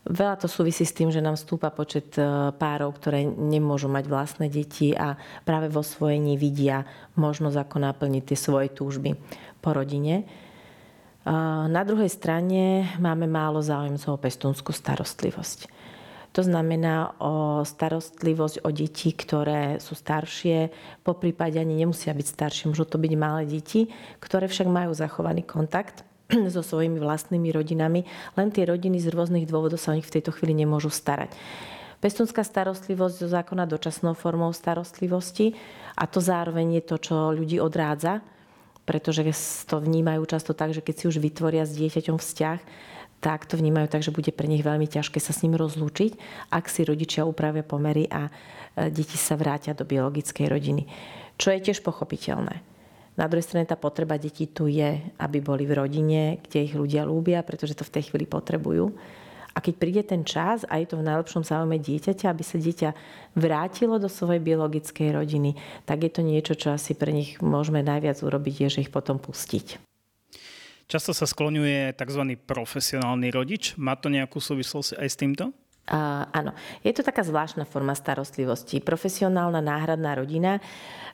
Veľa 0.00 0.40
to 0.40 0.48
súvisí 0.48 0.88
s 0.88 0.96
tým, 0.96 1.12
že 1.12 1.20
nám 1.20 1.36
stúpa 1.36 1.68
počet 1.68 2.16
e, 2.16 2.24
párov, 2.56 2.96
ktoré 2.96 3.24
nemôžu 3.24 3.92
mať 3.92 4.04
vlastné 4.08 4.46
deti 4.48 4.96
a 4.96 5.18
práve 5.44 5.68
vo 5.68 5.84
svojení 5.84 6.40
vidia 6.40 6.88
možnosť, 7.20 7.56
ako 7.60 7.76
naplniť 7.84 8.22
tie 8.32 8.38
svoje 8.38 8.72
túžby 8.72 9.12
po 9.60 9.76
rodine. 9.76 10.24
Na 11.68 11.84
druhej 11.84 12.08
strane 12.08 12.96
máme 12.96 13.28
málo 13.28 13.60
záujemcov 13.60 14.16
o 14.16 14.22
pestúnskú 14.24 14.72
starostlivosť. 14.72 15.68
To 16.32 16.46
znamená 16.46 17.12
o 17.20 17.60
starostlivosť 17.66 18.64
o 18.64 18.70
deti, 18.72 19.12
ktoré 19.12 19.82
sú 19.82 19.98
staršie, 19.98 20.70
po 21.02 21.18
prípade 21.18 21.58
ani 21.58 21.74
nemusia 21.76 22.14
byť 22.14 22.26
staršie, 22.26 22.64
môžu 22.70 22.86
to 22.86 22.96
byť 22.96 23.12
malé 23.18 23.44
deti, 23.44 23.90
ktoré 24.22 24.46
však 24.46 24.70
majú 24.70 24.94
zachovaný 24.94 25.44
kontakt 25.44 26.06
so 26.54 26.62
svojimi 26.62 27.02
vlastnými 27.02 27.50
rodinami, 27.50 28.06
len 28.38 28.48
tie 28.54 28.64
rodiny 28.66 29.02
z 29.02 29.10
rôznych 29.10 29.50
dôvodov 29.50 29.82
sa 29.82 29.92
o 29.92 29.98
nich 29.98 30.06
v 30.06 30.20
tejto 30.20 30.30
chvíli 30.34 30.54
nemôžu 30.54 30.88
starať. 30.88 31.34
Pestúnská 32.00 32.40
starostlivosť 32.40 33.14
zo 33.20 33.28
zákona 33.28 33.68
dočasnou 33.68 34.16
formou 34.16 34.48
starostlivosti 34.56 35.52
a 36.00 36.08
to 36.08 36.24
zároveň 36.24 36.80
je 36.80 36.82
to, 36.88 36.96
čo 36.96 37.16
ľudí 37.36 37.60
odrádza 37.60 38.24
pretože 38.90 39.22
to 39.70 39.78
vnímajú 39.78 40.26
často 40.26 40.50
tak, 40.50 40.74
že 40.74 40.82
keď 40.82 40.94
si 40.98 41.04
už 41.06 41.22
vytvoria 41.22 41.62
s 41.62 41.78
dieťaťom 41.78 42.18
vzťah, 42.18 42.58
tak 43.22 43.46
to 43.46 43.54
vnímajú 43.54 43.86
tak, 43.86 44.02
že 44.02 44.10
bude 44.10 44.34
pre 44.34 44.50
nich 44.50 44.66
veľmi 44.66 44.90
ťažké 44.90 45.22
sa 45.22 45.30
s 45.30 45.46
ním 45.46 45.54
rozlúčiť, 45.54 46.18
ak 46.50 46.66
si 46.66 46.82
rodičia 46.82 47.22
upravia 47.22 47.62
pomery 47.62 48.10
a 48.10 48.26
e, 48.26 48.30
deti 48.90 49.14
sa 49.14 49.38
vrátia 49.38 49.78
do 49.78 49.86
biologickej 49.86 50.50
rodiny. 50.50 50.90
Čo 51.38 51.54
je 51.54 51.70
tiež 51.70 51.86
pochopiteľné. 51.86 52.64
Na 53.20 53.28
druhej 53.28 53.44
strane 53.44 53.68
tá 53.68 53.76
potreba 53.76 54.16
detí 54.16 54.48
tu 54.48 54.64
je, 54.64 54.96
aby 55.20 55.44
boli 55.44 55.68
v 55.68 55.76
rodine, 55.76 56.40
kde 56.40 56.64
ich 56.64 56.72
ľudia 56.72 57.04
lúbia, 57.04 57.44
pretože 57.44 57.76
to 57.76 57.84
v 57.84 58.00
tej 58.00 58.08
chvíli 58.08 58.24
potrebujú. 58.24 58.96
A 59.52 59.60
keď 59.60 59.74
príde 59.76 60.02
ten 60.08 60.24
čas 60.24 60.64
a 60.64 60.80
je 60.80 60.88
to 60.88 60.96
v 60.96 61.04
najlepšom 61.04 61.44
záujme 61.44 61.76
dieťaťa, 61.76 62.32
aby 62.32 62.40
sa 62.40 62.56
dieťa 62.56 62.90
vrátilo 63.36 64.00
do 64.00 64.08
svojej 64.08 64.40
biologickej 64.40 65.12
rodiny, 65.12 65.52
tak 65.84 66.08
je 66.08 66.10
to 66.16 66.24
niečo, 66.24 66.56
čo 66.56 66.72
asi 66.72 66.96
pre 66.96 67.12
nich 67.12 67.36
môžeme 67.44 67.84
najviac 67.84 68.16
urobiť, 68.24 68.54
je, 68.56 68.68
že 68.72 68.82
ich 68.88 68.94
potom 68.94 69.20
pustiť. 69.20 69.76
Často 70.88 71.12
sa 71.12 71.28
skloňuje 71.28 71.92
tzv. 71.92 72.22
profesionálny 72.48 73.28
rodič. 73.36 73.76
Má 73.76 74.00
to 74.00 74.08
nejakú 74.08 74.40
súvislosť 74.40 74.96
aj 74.96 75.08
s 75.12 75.16
týmto? 75.20 75.44
Uh, 75.90 76.22
áno, 76.30 76.54
je 76.86 76.94
to 76.94 77.02
taká 77.02 77.26
zvláštna 77.26 77.66
forma 77.66 77.98
starostlivosti. 77.98 78.78
Profesionálna 78.78 79.58
náhradná 79.58 80.14
rodina. 80.14 80.62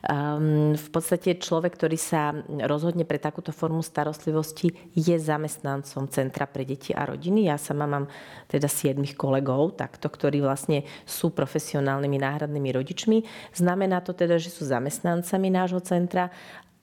Um, 0.05 0.77
v 0.77 0.87
podstate 0.93 1.41
človek, 1.41 1.73
ktorý 1.73 1.97
sa 1.97 2.29
rozhodne 2.45 3.01
pre 3.01 3.17
takúto 3.17 3.49
formu 3.49 3.81
starostlivosti, 3.81 4.69
je 4.93 5.17
zamestnancom 5.17 6.05
Centra 6.13 6.45
pre 6.45 6.61
deti 6.61 6.93
a 6.93 7.09
rodiny. 7.09 7.49
Ja 7.49 7.57
sama 7.57 7.89
mám 7.89 8.05
teda 8.45 8.69
siedmých 8.69 9.17
kolegov, 9.17 9.81
takto, 9.81 10.13
ktorí 10.13 10.45
vlastne 10.45 10.85
sú 11.09 11.33
profesionálnymi 11.33 12.17
náhradnými 12.21 12.69
rodičmi. 12.69 13.17
Znamená 13.57 14.05
to 14.05 14.13
teda, 14.13 14.37
že 14.37 14.53
sú 14.53 14.69
zamestnancami 14.69 15.49
nášho 15.49 15.81
centra 15.81 16.29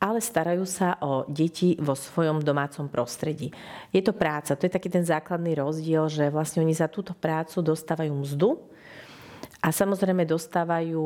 ale 0.04 0.20
starajú 0.20 0.68
sa 0.68 1.00
o 1.00 1.25
deti 1.25 1.80
vo 1.80 1.96
svojom 1.96 2.44
domácom 2.44 2.92
prostredí. 2.92 3.49
Je 3.88 4.04
to 4.04 4.12
práca, 4.12 4.52
to 4.52 4.68
je 4.68 4.76
taký 4.76 4.92
ten 4.92 5.00
základný 5.00 5.56
rozdiel, 5.56 6.12
že 6.12 6.28
vlastne 6.28 6.61
oni 6.61 6.76
za 6.76 6.92
túto 6.92 7.16
prácu 7.16 7.64
dostávajú 7.64 8.12
mzdu 8.12 8.61
a 9.64 9.73
samozrejme 9.73 10.28
dostávajú 10.28 11.00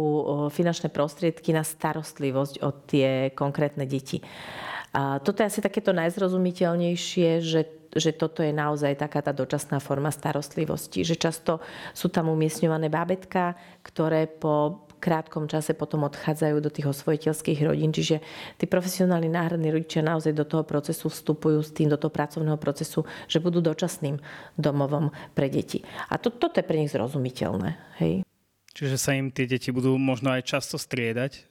finančné 0.51 0.91
prostriedky 0.91 1.55
na 1.55 1.63
starostlivosť 1.63 2.59
o 2.67 2.75
tie 2.91 3.31
konkrétne 3.39 3.87
deti. 3.87 4.19
A 4.91 5.23
toto 5.23 5.47
je 5.47 5.51
asi 5.55 5.63
takéto 5.63 5.95
najzrozumiteľnejšie, 5.95 7.31
že 7.39 7.63
že 7.89 8.13
toto 8.13 8.45
je 8.45 8.53
naozaj 8.53 9.01
taká 9.01 9.25
tá 9.25 9.33
dočasná 9.33 9.81
forma 9.81 10.13
starostlivosti. 10.13 11.09
Že 11.09 11.17
často 11.17 11.53
sú 11.97 12.13
tam 12.13 12.29
umiestňované 12.29 12.93
bábetka, 12.93 13.57
ktoré 13.81 14.29
po 14.29 14.88
krátkom 14.99 15.47
čase 15.47 15.73
potom 15.73 16.05
odchádzajú 16.05 16.57
do 16.59 16.71
tých 16.71 16.91
osvojiteľských 16.91 17.59
rodín. 17.65 17.95
Čiže 17.95 18.21
tí 18.59 18.65
profesionálni 18.67 19.31
náhradní 19.31 19.71
rodičia 19.71 20.05
naozaj 20.05 20.35
do 20.35 20.45
toho 20.45 20.67
procesu 20.67 21.09
vstupujú 21.09 21.63
s 21.63 21.71
tým, 21.73 21.89
do 21.89 21.97
toho 21.97 22.11
pracovného 22.11 22.59
procesu, 22.59 23.07
že 23.31 23.39
budú 23.39 23.63
dočasným 23.63 24.19
domovom 24.59 25.15
pre 25.33 25.49
deti. 25.49 25.87
A 26.11 26.19
to, 26.19 26.35
toto 26.35 26.59
je 26.59 26.67
pre 26.67 26.77
nich 26.77 26.93
zrozumiteľné. 26.93 27.79
Hej? 28.03 28.27
Čiže 28.75 28.97
sa 28.99 29.15
im 29.17 29.31
tie 29.31 29.49
deti 29.49 29.75
budú 29.75 29.95
možno 29.99 30.31
aj 30.35 30.47
často 30.47 30.79
striedať? 30.79 31.49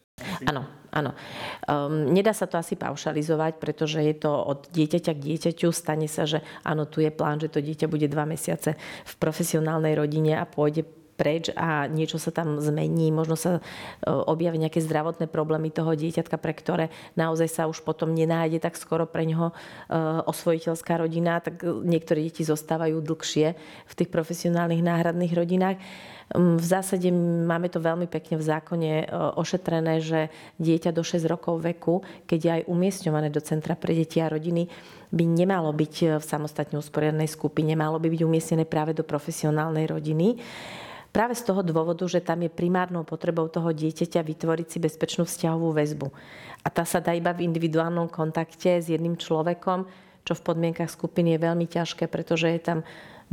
Áno, 0.50 0.66
áno. 0.90 1.14
Um, 1.70 2.10
nedá 2.10 2.34
sa 2.34 2.50
to 2.50 2.58
asi 2.58 2.74
paušalizovať, 2.74 3.62
pretože 3.62 4.02
je 4.02 4.16
to 4.18 4.34
od 4.34 4.66
dieťaťa 4.74 5.14
k 5.14 5.24
dieťaťu. 5.30 5.70
Stane 5.70 6.10
sa, 6.10 6.26
že 6.26 6.42
áno, 6.66 6.90
tu 6.90 7.06
je 7.06 7.14
plán, 7.14 7.38
že 7.38 7.54
to 7.54 7.62
dieťa 7.62 7.86
bude 7.86 8.10
dva 8.10 8.26
mesiace 8.26 8.74
v 9.06 9.14
profesionálnej 9.22 9.94
rodine 9.94 10.34
a 10.42 10.50
pôjde 10.50 10.90
preč 11.18 11.50
a 11.58 11.90
niečo 11.90 12.22
sa 12.22 12.30
tam 12.30 12.62
zmení, 12.62 13.10
možno 13.10 13.34
sa 13.34 13.58
e, 13.58 13.62
objavia 14.06 14.70
nejaké 14.70 14.80
zdravotné 14.86 15.26
problémy 15.26 15.74
toho 15.74 15.98
dieťatka, 15.98 16.38
pre 16.38 16.54
ktoré 16.54 16.86
naozaj 17.18 17.50
sa 17.50 17.64
už 17.66 17.82
potom 17.82 18.14
nenájde 18.14 18.62
tak 18.62 18.78
skoro 18.78 19.10
pre 19.10 19.26
neho 19.26 19.50
e, 19.50 19.54
osvojiteľská 20.30 21.02
rodina, 21.02 21.42
tak 21.42 21.66
niektoré 21.66 22.30
deti 22.30 22.46
zostávajú 22.46 23.02
dlhšie 23.02 23.58
v 23.90 23.94
tých 23.98 24.10
profesionálnych 24.14 24.86
náhradných 24.86 25.34
rodinách. 25.34 25.82
Mm, 26.38 26.62
v 26.62 26.66
zásade 26.66 27.10
máme 27.48 27.72
to 27.74 27.82
veľmi 27.82 28.06
pekne 28.06 28.38
v 28.38 28.46
zákone 28.46 28.92
e, 29.02 29.06
ošetrené, 29.42 30.06
že 30.06 30.30
dieťa 30.62 30.94
do 30.94 31.02
6 31.02 31.26
rokov 31.26 31.66
veku, 31.66 32.06
keď 32.30 32.40
je 32.40 32.52
aj 32.62 32.64
umiestňované 32.70 33.34
do 33.34 33.42
Centra 33.42 33.74
pre 33.74 33.98
deti 33.98 34.22
a 34.22 34.30
rodiny, 34.30 34.70
by 35.08 35.24
nemalo 35.24 35.72
byť 35.72 36.20
v 36.20 36.24
samostatne 36.24 36.76
usporiadnej 36.76 37.32
skupine, 37.32 37.72
malo 37.80 37.96
by 37.96 38.12
byť 38.12 38.22
umiestnené 38.28 38.68
práve 38.68 38.92
do 38.92 39.08
profesionálnej 39.08 39.88
rodiny. 39.88 40.36
Práve 41.18 41.34
z 41.34 41.50
toho 41.50 41.66
dôvodu, 41.66 42.06
že 42.06 42.22
tam 42.22 42.46
je 42.46 42.52
primárnou 42.54 43.02
potrebou 43.02 43.50
toho 43.50 43.74
dieťaťa 43.74 44.22
vytvoriť 44.22 44.68
si 44.70 44.78
bezpečnú 44.78 45.26
vzťahovú 45.26 45.74
väzbu. 45.74 46.14
A 46.62 46.70
tá 46.70 46.86
sa 46.86 47.02
dá 47.02 47.18
iba 47.18 47.34
v 47.34 47.42
individuálnom 47.42 48.06
kontakte 48.06 48.78
s 48.78 48.86
jedným 48.86 49.18
človekom, 49.18 49.90
čo 50.22 50.38
v 50.38 50.46
podmienkach 50.46 50.94
skupiny 50.94 51.34
je 51.34 51.40
veľmi 51.42 51.66
ťažké, 51.66 52.06
pretože 52.06 52.54
je 52.54 52.62
tam 52.62 52.80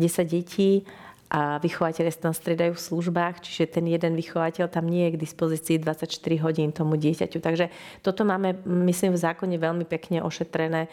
10 0.00 0.16
detí 0.24 0.88
a 1.32 1.58
vychovateľe 1.58 2.10
sa 2.12 2.30
tam 2.30 2.34
striedajú 2.36 2.76
v 2.76 2.84
službách, 2.84 3.40
čiže 3.42 3.80
ten 3.80 3.88
jeden 3.88 4.14
vychovateľ 4.14 4.68
tam 4.68 4.86
nie 4.86 5.08
je 5.08 5.14
k 5.16 5.22
dispozícii 5.24 5.76
24 5.80 6.06
hodín 6.44 6.70
tomu 6.70 7.00
dieťaťu. 7.00 7.38
Takže 7.40 7.72
toto 8.04 8.22
máme, 8.28 8.60
myslím, 8.64 9.16
v 9.16 9.24
zákone 9.24 9.56
veľmi 9.56 9.88
pekne 9.88 10.20
ošetrené, 10.20 10.86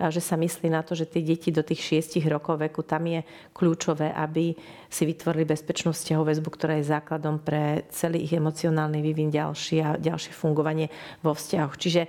že 0.00 0.24
sa 0.24 0.40
myslí 0.40 0.72
na 0.72 0.80
to, 0.80 0.96
že 0.96 1.06
tie 1.06 1.20
deti 1.20 1.52
do 1.52 1.60
tých 1.60 2.08
6 2.08 2.24
rokov 2.26 2.58
veku, 2.58 2.80
tam 2.82 3.04
je 3.06 3.20
kľúčové, 3.52 4.10
aby 4.16 4.56
si 4.88 5.02
vytvorili 5.04 5.44
bezpečnú 5.44 5.92
vzťahovú 5.92 6.24
väzbu, 6.32 6.48
ktorá 6.48 6.80
je 6.80 6.90
základom 6.90 7.38
pre 7.42 7.84
celý 7.92 8.24
ich 8.24 8.32
emocionálny 8.32 9.04
vývin 9.04 9.28
ďalší 9.28 9.76
a 9.84 10.00
ďalšie 10.00 10.32
fungovanie 10.32 10.88
vo 11.20 11.36
vzťahoch. 11.36 11.76
Čiže 11.76 12.08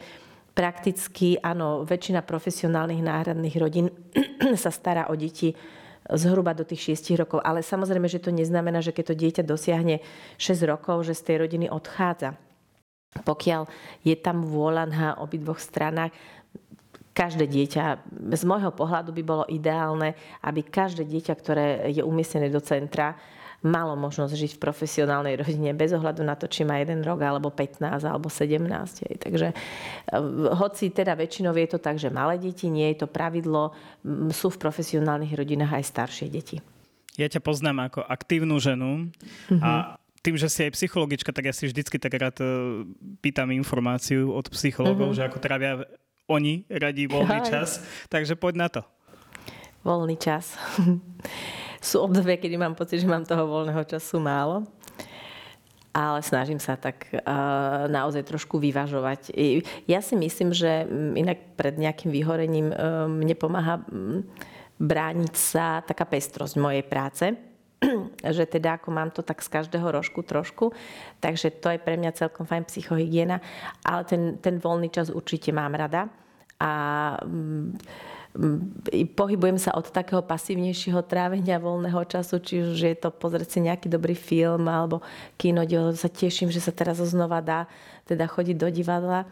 prakticky, 0.56 1.36
áno, 1.42 1.84
väčšina 1.84 2.24
profesionálnych 2.24 3.02
náhradných 3.04 3.56
rodín 3.60 3.92
sa 4.64 4.72
stará 4.72 5.12
o 5.12 5.18
deti 5.18 5.52
zhruba 6.12 6.52
do 6.52 6.68
tých 6.68 7.00
6 7.00 7.16
rokov. 7.20 7.40
Ale 7.44 7.64
samozrejme, 7.64 8.08
že 8.12 8.20
to 8.20 8.36
neznamená, 8.36 8.84
že 8.84 8.92
keď 8.92 9.14
to 9.14 9.20
dieťa 9.20 9.44
dosiahne 9.48 10.04
6 10.36 10.64
rokov, 10.68 11.08
že 11.08 11.16
z 11.16 11.24
tej 11.24 11.38
rodiny 11.48 11.68
odchádza. 11.72 12.36
Pokiaľ 13.14 13.70
je 14.02 14.16
tam 14.18 14.42
vôľa 14.42 14.84
na 14.90 15.08
obidvoch 15.22 15.62
stranách, 15.62 16.12
každé 17.14 17.46
dieťa, 17.46 17.84
z 18.34 18.44
môjho 18.44 18.74
pohľadu 18.74 19.14
by 19.14 19.24
bolo 19.24 19.46
ideálne, 19.46 20.18
aby 20.42 20.66
každé 20.66 21.06
dieťa, 21.06 21.34
ktoré 21.38 21.66
je 21.94 22.02
umiestnené 22.02 22.50
do 22.50 22.58
centra, 22.58 23.14
malo 23.64 23.96
možnosť 23.96 24.36
žiť 24.36 24.52
v 24.60 24.64
profesionálnej 24.64 25.40
rodine 25.40 25.72
bez 25.72 25.96
ohľadu 25.96 26.22
na 26.22 26.36
to, 26.36 26.52
či 26.52 26.68
má 26.68 26.84
jeden 26.84 27.00
rok, 27.00 27.24
alebo 27.24 27.48
15, 27.48 28.04
alebo 28.04 28.28
17. 28.28 28.60
Hej. 29.08 29.16
Takže 29.24 29.48
e, 29.50 29.56
hoci 30.52 30.92
teda 30.92 31.16
väčšinou 31.16 31.56
je 31.56 31.68
to 31.72 31.80
tak, 31.80 31.96
že 31.96 32.12
malé 32.12 32.36
deti, 32.36 32.68
nie 32.68 32.92
je 32.92 33.04
to 33.04 33.08
pravidlo, 33.08 33.72
sú 34.36 34.52
v 34.52 34.60
profesionálnych 34.60 35.32
rodinách 35.32 35.80
aj 35.80 35.84
staršie 35.88 36.28
deti. 36.28 36.60
Ja 37.16 37.32
ťa 37.32 37.40
poznám 37.40 37.88
ako 37.88 38.04
aktívnu 38.04 38.60
ženu 38.60 39.08
mm-hmm. 39.48 39.64
a 39.64 39.96
tým, 40.20 40.36
že 40.36 40.52
si 40.52 40.68
aj 40.68 40.76
psychologička, 40.76 41.32
tak 41.32 41.48
ja 41.48 41.56
si 41.56 41.72
vždycky 41.72 41.96
tak 42.00 42.14
rád 42.20 42.38
e, 42.44 42.48
pýtam 43.24 43.48
informáciu 43.56 44.28
od 44.36 44.52
psychologov, 44.52 45.16
mm-hmm. 45.16 45.24
že 45.24 45.28
ako 45.32 45.40
trávia 45.40 45.74
oni 46.28 46.68
radí 46.68 47.08
voľný 47.08 47.40
čas. 47.48 47.80
Takže 48.12 48.36
poď 48.36 48.54
na 48.60 48.68
to. 48.68 48.82
Voľný 49.84 50.16
čas. 50.20 50.56
sú 51.84 52.00
obdobia, 52.00 52.40
kedy 52.40 52.56
mám 52.56 52.74
pocit, 52.80 53.04
že 53.04 53.12
mám 53.12 53.28
toho 53.28 53.44
voľného 53.44 53.84
času 53.84 54.24
málo. 54.24 54.64
Ale 55.94 56.26
snažím 56.26 56.58
sa 56.58 56.74
tak 56.74 57.06
uh, 57.14 57.86
naozaj 57.86 58.26
trošku 58.26 58.58
vyvažovať. 58.58 59.30
Ja 59.86 60.02
si 60.02 60.18
myslím, 60.18 60.50
že 60.50 60.90
mm, 60.90 61.14
inak 61.14 61.38
pred 61.54 61.78
nejakým 61.78 62.10
vyhorením 62.10 62.74
uh, 62.74 63.06
mne 63.06 63.38
pomáha 63.38 63.86
um, 63.94 64.26
brániť 64.82 65.34
sa 65.38 65.86
taká 65.86 66.10
pestrosť 66.10 66.58
mojej 66.58 66.82
práce 66.82 67.38
že 68.36 68.46
teda 68.48 68.80
ako 68.80 68.90
mám 68.92 69.10
to 69.12 69.22
tak 69.22 69.44
z 69.44 69.50
každého 69.52 69.88
rožku 69.92 70.24
trošku, 70.24 70.72
takže 71.20 71.52
to 71.60 71.74
je 71.74 71.80
pre 71.80 72.00
mňa 72.00 72.16
celkom 72.16 72.48
fajn 72.48 72.64
psychohygiena, 72.68 73.38
ale 73.84 74.02
ten, 74.08 74.22
ten 74.40 74.60
voľný 74.60 74.90
čas 74.92 75.12
určite 75.12 75.52
mám 75.52 75.76
rada 75.76 76.08
a 76.60 76.72
um, 77.24 77.76
pohybujem 79.14 79.62
sa 79.62 79.78
od 79.78 79.94
takého 79.94 80.26
pasívnejšieho 80.26 81.06
trávenia 81.06 81.62
voľného 81.62 82.02
času, 82.10 82.42
či 82.42 82.66
už 82.66 82.78
je 82.82 82.98
to 82.98 83.14
pozrieť 83.14 83.50
si 83.58 83.60
nejaký 83.62 83.86
dobrý 83.86 84.18
film 84.18 84.66
alebo 84.66 85.06
kino, 85.38 85.62
sa 85.94 86.10
teším, 86.10 86.50
že 86.50 86.58
sa 86.58 86.74
teraz 86.74 86.98
znova 86.98 87.46
dá 87.46 87.70
teda 88.10 88.26
chodiť 88.26 88.56
do 88.58 88.70
divadla. 88.74 89.30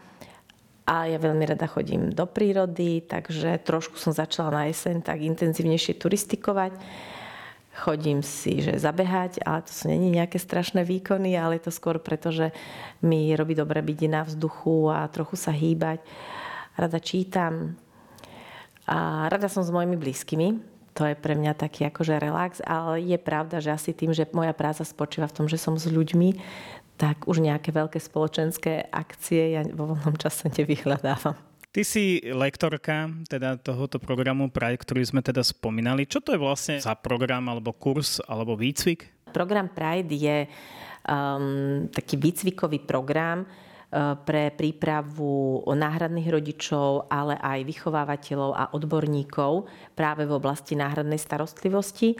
A 0.82 1.06
ja 1.06 1.18
veľmi 1.18 1.46
rada 1.46 1.66
chodím 1.70 2.10
do 2.10 2.26
prírody, 2.26 3.06
takže 3.06 3.62
trošku 3.62 3.98
som 4.02 4.10
začala 4.10 4.50
na 4.50 4.62
jeseň 4.66 5.02
tak 5.02 5.22
intenzívnejšie 5.22 5.94
turistikovať. 5.94 6.74
Chodím 7.72 8.20
si, 8.20 8.60
že 8.60 8.82
zabehať, 8.82 9.46
ale 9.46 9.62
to 9.62 9.72
sú 9.72 9.88
není 9.88 10.10
nejaké 10.10 10.36
strašné 10.42 10.82
výkony, 10.82 11.38
ale 11.38 11.56
je 11.58 11.70
to 11.70 11.72
skôr 11.72 12.02
preto, 12.02 12.34
že 12.34 12.50
mi 13.00 13.30
robí 13.32 13.54
dobre 13.54 13.78
byť 13.78 14.00
na 14.10 14.22
vzduchu 14.26 14.90
a 14.90 15.06
trochu 15.06 15.38
sa 15.38 15.54
hýbať. 15.54 16.02
Rada 16.76 16.98
čítam, 16.98 17.78
a 18.86 19.28
rada 19.30 19.46
som 19.46 19.62
s 19.62 19.70
mojimi 19.70 19.94
blízkymi, 19.94 20.48
to 20.92 21.08
je 21.08 21.14
pre 21.16 21.32
mňa 21.32 21.56
taký 21.56 21.88
akože 21.88 22.20
relax, 22.20 22.60
ale 22.64 23.00
je 23.00 23.16
pravda, 23.16 23.64
že 23.64 23.72
asi 23.72 23.96
tým, 23.96 24.12
že 24.12 24.28
moja 24.36 24.52
práca 24.52 24.84
spočíva 24.84 25.24
v 25.28 25.36
tom, 25.40 25.46
že 25.48 25.56
som 25.56 25.80
s 25.80 25.88
ľuďmi, 25.88 26.36
tak 27.00 27.24
už 27.24 27.40
nejaké 27.40 27.72
veľké 27.72 27.96
spoločenské 27.96 28.92
akcie 28.92 29.56
ja 29.56 29.64
vo 29.72 29.96
voľnom 29.96 30.14
čase 30.20 30.52
nevyhľadávam. 30.52 31.34
Ty 31.72 31.82
si 31.88 32.20
lektorka 32.20 33.08
teda 33.32 33.56
tohoto 33.56 33.96
programu 33.96 34.52
Pride, 34.52 34.76
ktorý 34.76 35.08
sme 35.08 35.24
teda 35.24 35.40
spomínali. 35.40 36.04
Čo 36.04 36.20
to 36.20 36.36
je 36.36 36.40
vlastne 36.44 36.76
za 36.76 36.92
program 36.92 37.48
alebo 37.48 37.72
kurz 37.72 38.20
alebo 38.28 38.52
výcvik? 38.60 39.32
Program 39.32 39.72
Pride 39.72 40.12
je 40.12 40.44
um, 41.08 41.88
taký 41.88 42.20
výcvikový 42.20 42.84
program, 42.84 43.48
pre 44.24 44.48
prípravu 44.56 45.60
náhradných 45.68 46.32
rodičov, 46.32 47.12
ale 47.12 47.36
aj 47.36 47.60
vychovávateľov 47.68 48.50
a 48.56 48.64
odborníkov 48.72 49.68
práve 49.92 50.24
v 50.24 50.32
oblasti 50.32 50.72
náhradnej 50.72 51.20
starostlivosti. 51.20 52.16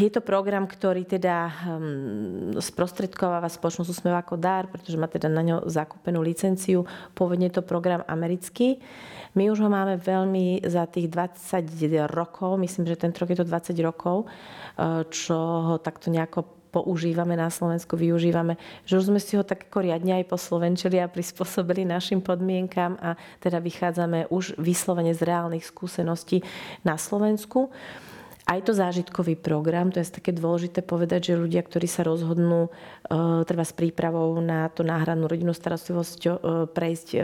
Je 0.00 0.08
to 0.08 0.24
program, 0.24 0.64
ktorý 0.64 1.04
teda 1.04 1.36
hm, 1.48 2.56
sprostredkováva 2.56 3.52
spoločnosť 3.52 3.92
Úsmev 3.92 4.16
ako 4.16 4.40
dar, 4.40 4.64
pretože 4.72 4.96
má 4.96 5.12
teda 5.12 5.28
na 5.28 5.44
ňo 5.44 5.56
zakúpenú 5.68 6.24
licenciu. 6.24 6.88
Pôvodne 7.12 7.52
je 7.52 7.60
to 7.60 7.66
program 7.66 8.00
americký. 8.08 8.80
My 9.36 9.52
už 9.52 9.60
ho 9.60 9.68
máme 9.68 10.00
veľmi 10.00 10.64
za 10.64 10.88
tých 10.88 11.12
20 11.12 11.68
rokov, 12.08 12.56
myslím, 12.64 12.88
že 12.88 13.00
ten 13.00 13.12
rok 13.12 13.28
je 13.28 13.38
to 13.38 13.46
20 13.46 13.76
rokov, 13.84 14.26
čo 15.12 15.36
ho 15.36 15.76
takto 15.78 16.08
nejako 16.08 16.59
používame 16.70 17.34
na 17.34 17.50
Slovensku, 17.50 17.98
využívame, 17.98 18.54
že 18.86 18.96
už 18.96 19.10
sme 19.10 19.20
si 19.20 19.34
ho 19.34 19.42
tak 19.42 19.66
ako 19.68 19.84
riadne 19.84 20.22
aj 20.22 20.30
poslovenčili 20.30 21.02
a 21.02 21.10
prispôsobili 21.10 21.82
našim 21.82 22.22
podmienkam 22.22 22.94
a 23.02 23.18
teda 23.42 23.58
vychádzame 23.58 24.30
už 24.30 24.56
vyslovene 24.56 25.10
z 25.12 25.26
reálnych 25.26 25.66
skúseností 25.66 26.46
na 26.86 26.94
Slovensku. 26.94 27.68
Aj 28.50 28.58
to 28.66 28.74
zážitkový 28.74 29.38
program, 29.38 29.94
to 29.94 30.02
je 30.02 30.10
také 30.10 30.34
dôležité 30.34 30.82
povedať, 30.82 31.30
že 31.30 31.38
ľudia, 31.38 31.62
ktorí 31.62 31.86
sa 31.86 32.02
rozhodnú 32.02 32.66
e, 32.66 32.70
treba 33.46 33.62
s 33.62 33.70
prípravou 33.70 34.34
na 34.42 34.66
to 34.74 34.82
náhradnú 34.82 35.30
rodinnú 35.30 35.54
starostlivosť 35.54 36.20
e, 36.26 36.30
prejsť 36.66 37.08
e, 37.14 37.18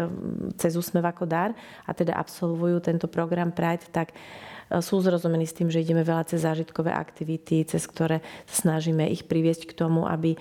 cez 0.55 0.79
úsmev 0.79 1.03
ako 1.03 1.27
dar 1.27 1.51
a 1.83 1.91
teda 1.91 2.15
absolvujú 2.15 2.79
tento 2.79 3.11
program 3.11 3.51
Pride, 3.51 3.91
tak 3.91 4.15
sú 4.71 4.99
zrozumení 4.99 5.47
s 5.47 5.57
tým, 5.57 5.71
že 5.71 5.83
ideme 5.83 6.03
veľa 6.03 6.27
cez 6.27 6.43
zážitkové 6.43 6.91
aktivity, 6.91 7.63
cez 7.67 7.87
ktoré 7.87 8.23
snažíme 8.51 9.07
ich 9.07 9.27
priviesť 9.27 9.71
k 9.71 9.77
tomu, 9.79 10.07
aby 10.07 10.35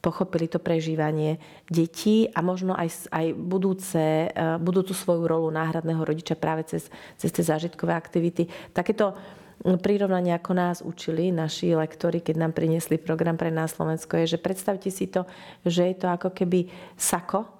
pochopili 0.00 0.48
to 0.48 0.56
prežívanie 0.56 1.36
detí 1.68 2.32
a 2.32 2.40
možno 2.40 2.72
aj, 2.72 3.12
aj 3.12 3.26
budúce, 3.36 4.00
e, 4.00 4.28
budúcu 4.56 4.96
svoju 4.96 5.28
rolu 5.28 5.52
náhradného 5.52 6.00
rodiča 6.00 6.40
práve 6.40 6.64
cez, 6.64 6.88
cez 7.20 7.28
tie 7.28 7.44
zážitkové 7.44 7.92
aktivity. 7.92 8.48
Takéto 8.72 9.12
prirovnanie, 9.60 10.32
ako 10.32 10.52
nás 10.56 10.80
učili 10.80 11.28
naši 11.28 11.76
lektori, 11.76 12.24
keď 12.24 12.48
nám 12.48 12.52
priniesli 12.56 12.96
program 12.96 13.36
pre 13.36 13.52
nás 13.52 13.76
Slovensko, 13.76 14.16
je, 14.24 14.36
že 14.36 14.38
predstavte 14.40 14.88
si 14.88 15.04
to, 15.12 15.28
že 15.68 15.92
je 15.92 15.96
to 16.00 16.08
ako 16.08 16.32
keby 16.32 16.72
sako 16.96 17.59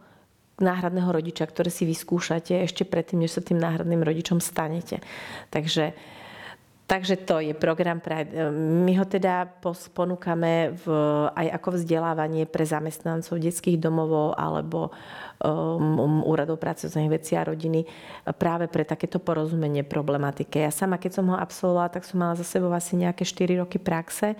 náhradného 0.60 1.10
rodiča, 1.10 1.48
ktoré 1.48 1.72
si 1.72 1.88
vyskúšate 1.88 2.56
ešte 2.62 2.84
predtým, 2.84 3.24
než 3.24 3.36
sa 3.36 3.42
tým 3.42 3.58
náhradným 3.58 4.04
rodičom 4.04 4.38
stanete. 4.38 5.00
Takže 5.48 5.96
Takže 6.90 7.22
to 7.22 7.38
je 7.38 7.54
program 7.54 8.02
Pride. 8.02 8.34
My 8.82 8.98
ho 8.98 9.06
teda 9.06 9.46
ponúkame 9.94 10.74
v, 10.74 10.90
aj 11.38 11.46
ako 11.54 11.78
vzdelávanie 11.78 12.50
pre 12.50 12.66
zamestnancov 12.66 13.38
detských 13.38 13.78
domovov 13.78 14.34
alebo 14.34 14.90
um, 15.38 16.26
úradov 16.26 16.58
pracovných 16.58 17.14
vecí 17.14 17.38
a 17.38 17.46
rodiny 17.46 17.86
práve 18.34 18.66
pre 18.66 18.82
takéto 18.82 19.22
porozumenie 19.22 19.86
problematike. 19.86 20.66
Ja 20.66 20.74
sama, 20.74 20.98
keď 20.98 21.22
som 21.22 21.30
ho 21.30 21.38
absolvovala, 21.38 21.94
tak 21.94 22.02
som 22.02 22.18
mala 22.18 22.34
za 22.34 22.42
sebou 22.42 22.74
asi 22.74 22.98
nejaké 22.98 23.22
4 23.22 23.62
roky 23.62 23.78
praxe. 23.78 24.34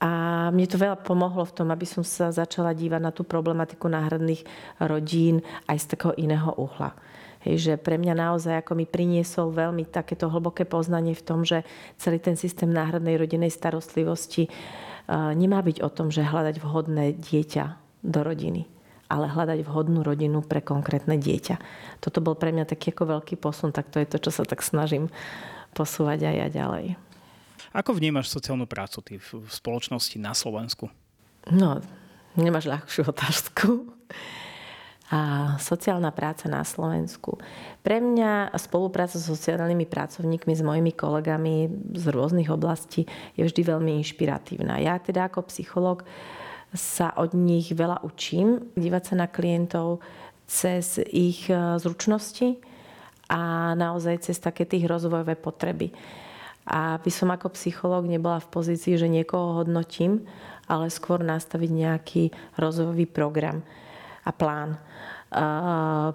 A 0.00 0.48
mne 0.48 0.64
to 0.64 0.80
veľa 0.80 0.96
pomohlo 1.04 1.44
v 1.44 1.54
tom, 1.60 1.68
aby 1.68 1.84
som 1.84 2.00
sa 2.00 2.32
začala 2.32 2.72
dívať 2.72 3.00
na 3.04 3.12
tú 3.12 3.20
problematiku 3.20 3.84
náhradných 3.84 4.48
rodín 4.80 5.44
aj 5.68 5.76
z 5.76 5.86
takého 5.92 6.16
iného 6.16 6.56
uhla. 6.56 6.96
Hej, 7.44 7.56
že 7.56 7.72
pre 7.76 7.96
mňa 7.96 8.16
naozaj 8.16 8.64
ako 8.64 8.80
mi 8.80 8.84
priniesol 8.88 9.52
veľmi 9.52 9.88
takéto 9.88 10.28
hlboké 10.28 10.68
poznanie 10.68 11.16
v 11.16 11.24
tom, 11.24 11.40
že 11.44 11.64
celý 11.96 12.20
ten 12.20 12.36
systém 12.36 12.68
náhradnej 12.68 13.16
rodinej 13.16 13.52
starostlivosti 13.52 14.48
nemá 15.10 15.60
byť 15.64 15.80
o 15.84 15.88
tom, 15.88 16.08
že 16.12 16.24
hľadať 16.24 16.56
vhodné 16.60 17.16
dieťa 17.16 17.64
do 18.04 18.20
rodiny, 18.24 18.68
ale 19.08 19.28
hľadať 19.28 19.64
vhodnú 19.64 20.00
rodinu 20.00 20.44
pre 20.44 20.60
konkrétne 20.64 21.16
dieťa. 21.16 21.56
Toto 22.00 22.20
bol 22.24 22.36
pre 22.36 22.52
mňa 22.52 22.68
taký 22.68 22.92
ako 22.92 23.20
veľký 23.20 23.40
posun, 23.40 23.72
tak 23.72 23.88
to 23.92 24.00
je 24.00 24.08
to, 24.08 24.16
čo 24.20 24.32
sa 24.32 24.44
tak 24.44 24.60
snažím 24.64 25.08
posúvať 25.72 26.24
aj 26.28 26.34
ja 26.40 26.48
ďalej. 26.48 27.09
Ako 27.70 27.94
vnímaš 27.94 28.34
sociálnu 28.34 28.66
prácu 28.66 28.98
ty 29.02 29.14
v 29.22 29.46
spoločnosti 29.46 30.18
na 30.18 30.34
Slovensku? 30.34 30.90
No, 31.54 31.78
nemáš 32.34 32.66
ľahšiu 32.66 33.06
otázku 33.06 33.86
a 35.10 35.54
sociálna 35.58 36.14
práca 36.14 36.46
na 36.46 36.62
Slovensku. 36.62 37.38
Pre 37.82 37.98
mňa 37.98 38.54
spolupráca 38.58 39.18
s 39.18 39.26
sociálnymi 39.26 39.86
pracovníkmi, 39.86 40.54
s 40.54 40.62
mojimi 40.62 40.94
kolegami 40.94 41.66
z 41.98 42.04
rôznych 42.14 42.46
oblastí 42.46 43.10
je 43.34 43.42
vždy 43.42 43.62
veľmi 43.66 43.98
inšpiratívna. 44.02 44.78
Ja 44.78 45.02
teda 45.02 45.26
ako 45.26 45.50
psycholog 45.50 46.06
sa 46.70 47.10
od 47.18 47.34
nich 47.34 47.74
veľa 47.74 48.06
učím, 48.06 48.70
dívať 48.78 49.02
sa 49.02 49.14
na 49.18 49.26
klientov 49.26 49.98
cez 50.46 51.02
ich 51.10 51.50
e, 51.50 51.54
zručnosti 51.82 52.62
a 53.26 53.74
naozaj 53.74 54.30
cez 54.30 54.38
také 54.38 54.62
tých 54.62 54.86
rozvojové 54.86 55.34
potreby. 55.34 55.90
A 56.68 57.00
by 57.00 57.10
som 57.10 57.32
ako 57.32 57.56
psychológ 57.56 58.04
nebola 58.06 58.38
v 58.42 58.52
pozícii, 58.52 59.00
že 59.00 59.08
niekoho 59.08 59.64
hodnotím, 59.64 60.26
ale 60.70 60.92
skôr 60.92 61.24
nastaviť 61.24 61.70
nejaký 61.70 62.22
rozvojový 62.60 63.08
program 63.10 63.64
a 64.22 64.30
plán 64.30 64.78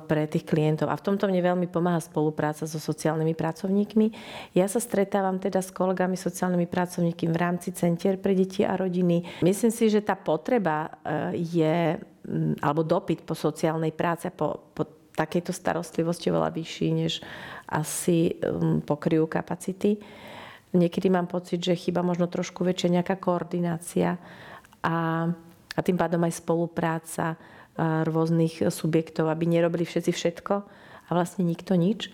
pre 0.05 0.27
tých 0.27 0.43
klientov. 0.43 0.91
A 0.91 0.99
v 0.99 1.05
tomto 1.07 1.31
mne 1.31 1.39
veľmi 1.39 1.71
pomáha 1.71 2.03
spolupráca 2.03 2.67
so 2.67 2.75
sociálnymi 2.75 3.31
pracovníkmi. 3.31 4.11
Ja 4.51 4.67
sa 4.67 4.83
stretávam 4.83 5.39
teda 5.39 5.63
s 5.63 5.71
kolegami 5.71 6.19
sociálnymi 6.19 6.67
pracovníkmi 6.67 7.31
v 7.31 7.39
rámci 7.39 7.71
Centier 7.71 8.19
pre 8.19 8.35
deti 8.35 8.67
a 8.67 8.75
rodiny. 8.75 9.39
Myslím 9.39 9.71
si, 9.71 9.87
že 9.87 10.03
tá 10.03 10.19
potreba 10.19 10.91
e, 10.91 11.39
je, 11.47 11.95
alebo 12.59 12.83
dopyt 12.83 13.23
po 13.23 13.39
sociálnej 13.39 13.95
práce, 13.95 14.27
po, 14.35 14.75
po 14.75 14.83
takejto 15.15 15.55
starostlivosti 15.55 16.27
oveľa 16.27 16.51
vyšší, 16.51 16.87
než 16.91 17.23
asi 17.71 18.35
pokryjú 18.83 19.31
kapacity. 19.31 19.95
Niekedy 20.75 21.07
mám 21.07 21.31
pocit, 21.31 21.63
že 21.63 21.79
chyba 21.79 22.03
možno 22.03 22.27
trošku 22.27 22.67
väčšia 22.67 22.99
nejaká 22.99 23.15
koordinácia 23.15 24.19
a, 24.83 25.31
a 25.71 25.79
tým 25.79 25.95
pádom 25.95 26.19
aj 26.27 26.43
spolupráca 26.43 27.39
rôznych 27.79 28.71
subjektov, 28.71 29.27
aby 29.27 29.47
nerobili 29.47 29.83
všetci 29.83 30.11
všetko 30.15 30.53
a 31.05 31.09
vlastne 31.11 31.43
nikto 31.43 31.75
nič. 31.75 32.07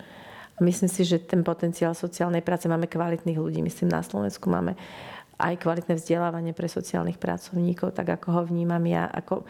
A 0.58 0.60
myslím 0.62 0.90
si, 0.90 1.06
že 1.06 1.22
ten 1.22 1.46
potenciál 1.46 1.94
sociálnej 1.94 2.42
práce 2.42 2.66
máme 2.66 2.90
kvalitných 2.90 3.38
ľudí. 3.38 3.62
Myslím, 3.62 3.88
na 3.90 4.02
Slovensku 4.02 4.50
máme 4.50 4.74
aj 5.38 5.58
kvalitné 5.58 5.98
vzdelávanie 5.98 6.52
pre 6.54 6.66
sociálnych 6.66 7.18
pracovníkov, 7.18 7.94
tak 7.94 8.10
ako 8.20 8.26
ho 8.30 8.42
vnímam 8.46 8.82
ja. 8.84 9.06
Ako, 9.10 9.46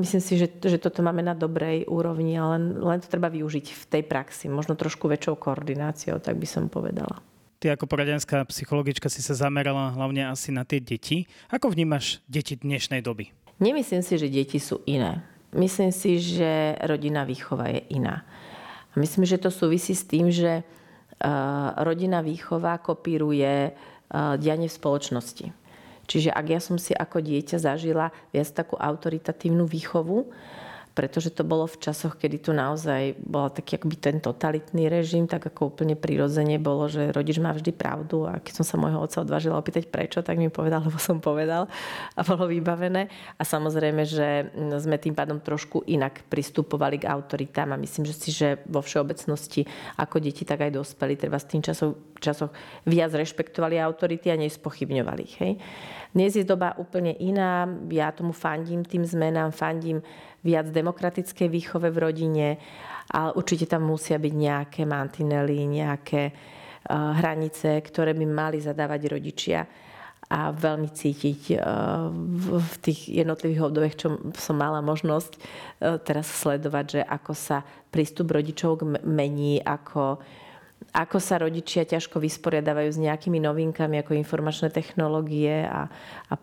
myslím 0.00 0.20
si, 0.24 0.40
že, 0.40 0.48
že 0.60 0.80
toto 0.82 1.00
máme 1.04 1.22
na 1.22 1.36
dobrej 1.36 1.86
úrovni, 1.86 2.36
ale 2.36 2.58
len, 2.58 2.64
len 2.80 2.98
to 3.00 3.08
treba 3.08 3.30
využiť 3.30 3.66
v 3.70 3.84
tej 3.86 4.02
praxi. 4.04 4.48
Možno 4.50 4.74
trošku 4.74 5.06
väčšou 5.06 5.36
koordináciou, 5.36 6.18
tak 6.18 6.36
by 6.36 6.48
som 6.48 6.72
povedala. 6.72 7.29
Ty 7.60 7.76
ako 7.76 7.92
poradenská 7.92 8.40
psychologička 8.48 9.12
si 9.12 9.20
sa 9.20 9.36
zamerala 9.36 9.92
hlavne 9.92 10.24
asi 10.24 10.48
na 10.48 10.64
tie 10.64 10.80
deti. 10.80 11.28
Ako 11.52 11.68
vnímaš 11.68 12.24
deti 12.24 12.56
dnešnej 12.56 13.04
doby? 13.04 13.36
Nemyslím 13.60 14.00
si, 14.00 14.16
že 14.16 14.32
deti 14.32 14.56
sú 14.56 14.80
iné. 14.88 15.20
Myslím 15.52 15.92
si, 15.92 16.16
že 16.24 16.72
rodina 16.80 17.28
výchova 17.28 17.68
je 17.68 17.84
iná. 17.92 18.24
A 18.90 18.94
myslím, 18.96 19.28
že 19.28 19.36
to 19.36 19.52
súvisí 19.52 19.92
s 19.92 20.08
tým, 20.08 20.32
že 20.32 20.64
rodina 21.76 22.24
výchova 22.24 22.80
kopíruje 22.80 23.76
dianie 24.40 24.68
v 24.72 24.78
spoločnosti. 24.80 25.52
Čiže 26.08 26.32
ak 26.32 26.46
ja 26.48 26.64
som 26.64 26.80
si 26.80 26.96
ako 26.96 27.20
dieťa 27.20 27.60
zažila 27.60 28.08
viac 28.32 28.48
takú 28.56 28.80
autoritatívnu 28.80 29.68
výchovu, 29.68 30.32
pretože 31.00 31.32
to 31.32 31.48
bolo 31.48 31.64
v 31.64 31.80
časoch, 31.80 32.20
kedy 32.20 32.44
tu 32.44 32.52
naozaj 32.52 33.16
bol 33.24 33.48
taký 33.48 33.80
akoby 33.80 33.96
ten 33.96 34.20
totalitný 34.20 34.92
režim, 34.92 35.24
tak 35.24 35.48
ako 35.48 35.72
úplne 35.72 35.96
prirodzene 35.96 36.60
bolo, 36.60 36.92
že 36.92 37.08
rodič 37.08 37.40
má 37.40 37.56
vždy 37.56 37.72
pravdu 37.72 38.28
a 38.28 38.36
keď 38.36 38.60
som 38.60 38.68
sa 38.68 38.76
môjho 38.76 39.00
otca 39.00 39.24
odvážila 39.24 39.56
opýtať 39.56 39.88
prečo, 39.88 40.20
tak 40.20 40.36
mi 40.36 40.52
povedal, 40.52 40.84
lebo 40.92 41.00
som 41.00 41.16
povedal 41.16 41.72
a 42.12 42.20
bolo 42.20 42.52
vybavené. 42.52 43.08
A 43.40 43.42
samozrejme, 43.48 44.04
že 44.04 44.52
sme 44.76 45.00
tým 45.00 45.16
pádom 45.16 45.40
trošku 45.40 45.88
inak 45.88 46.20
pristupovali 46.28 47.00
k 47.00 47.08
autoritám 47.08 47.72
a 47.72 47.80
myslím 47.80 48.04
že 48.04 48.12
si, 48.12 48.28
že 48.28 48.60
vo 48.68 48.84
všeobecnosti 48.84 49.64
ako 49.96 50.20
deti, 50.20 50.44
tak 50.44 50.68
aj 50.68 50.76
dospeli, 50.76 51.16
treba 51.16 51.40
s 51.40 51.48
tým 51.48 51.64
časov, 51.64 51.96
časoch 52.20 52.52
viac 52.84 53.08
rešpektovali 53.16 53.80
autority 53.80 54.28
a 54.28 54.36
nespochybňovali 54.36 55.22
ich. 55.24 55.36
Hej. 55.40 55.52
Dnes 56.10 56.34
je 56.34 56.42
doba 56.42 56.74
úplne 56.74 57.14
iná, 57.22 57.70
ja 57.86 58.10
tomu 58.10 58.34
fandím 58.34 58.82
tým 58.82 59.06
zmenám, 59.06 59.54
fandím 59.54 60.02
viac 60.40 60.72
demokratickej 60.72 61.48
výchove 61.48 61.88
v 61.92 61.98
rodine, 61.98 62.48
ale 63.10 63.30
určite 63.36 63.68
tam 63.68 63.88
musia 63.88 64.16
byť 64.16 64.34
nejaké 64.34 64.82
mantinely, 64.88 65.66
nejaké 65.66 66.30
uh, 66.30 67.12
hranice, 67.18 67.80
ktoré 67.84 68.16
by 68.16 68.26
mali 68.26 68.58
zadávať 68.62 69.00
rodičia 69.10 69.60
a 70.30 70.54
veľmi 70.54 70.88
cítiť 70.94 71.58
uh, 71.58 72.06
v, 72.54 72.74
tých 72.78 73.10
jednotlivých 73.10 73.66
obdobiach, 73.66 73.96
čo 73.98 74.08
som 74.38 74.56
mala 74.56 74.78
možnosť 74.78 75.32
uh, 75.36 75.98
teraz 75.98 76.30
sledovať, 76.30 76.84
že 76.86 77.00
ako 77.02 77.32
sa 77.34 77.66
prístup 77.90 78.30
rodičov 78.30 78.80
mení, 79.02 79.58
ako 79.58 80.22
ako 80.90 81.20
sa 81.20 81.36
rodičia 81.38 81.84
ťažko 81.84 82.18
vysporiadávajú 82.18 82.90
s 82.90 82.98
nejakými 82.98 83.36
novinkami 83.36 84.00
ako 84.00 84.16
informačné 84.16 84.72
technológie 84.72 85.68
a, 85.68 85.86
a 86.32 86.34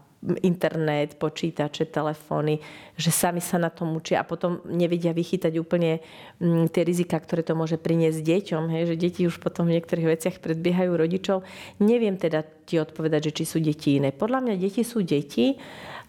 internet, 0.41 1.15
počítače, 1.21 1.85
telefóny, 1.87 2.57
že 2.97 3.13
sami 3.13 3.37
sa 3.37 3.61
na 3.61 3.69
tom 3.69 3.93
učia 3.93 4.21
a 4.21 4.27
potom 4.27 4.65
nevedia 4.65 5.13
vychytať 5.13 5.53
úplne 5.61 6.01
mm, 6.41 6.73
tie 6.73 6.81
rizika, 6.81 7.21
ktoré 7.21 7.45
to 7.45 7.53
môže 7.53 7.77
priniesť 7.77 8.25
deťom, 8.25 8.63
hej, 8.73 8.83
že 8.93 8.95
deti 8.97 9.21
už 9.29 9.37
potom 9.37 9.69
v 9.69 9.77
niektorých 9.77 10.17
veciach 10.17 10.35
predbiehajú 10.41 10.91
rodičov. 10.97 11.45
Neviem 11.79 12.17
teda 12.17 12.41
ti 12.65 12.81
odpovedať, 12.81 13.31
že 13.31 13.35
či 13.41 13.43
sú 13.45 13.57
deti 13.61 14.01
iné. 14.01 14.09
Podľa 14.09 14.43
mňa 14.43 14.55
deti 14.57 14.81
sú 14.81 15.05
deti. 15.05 15.55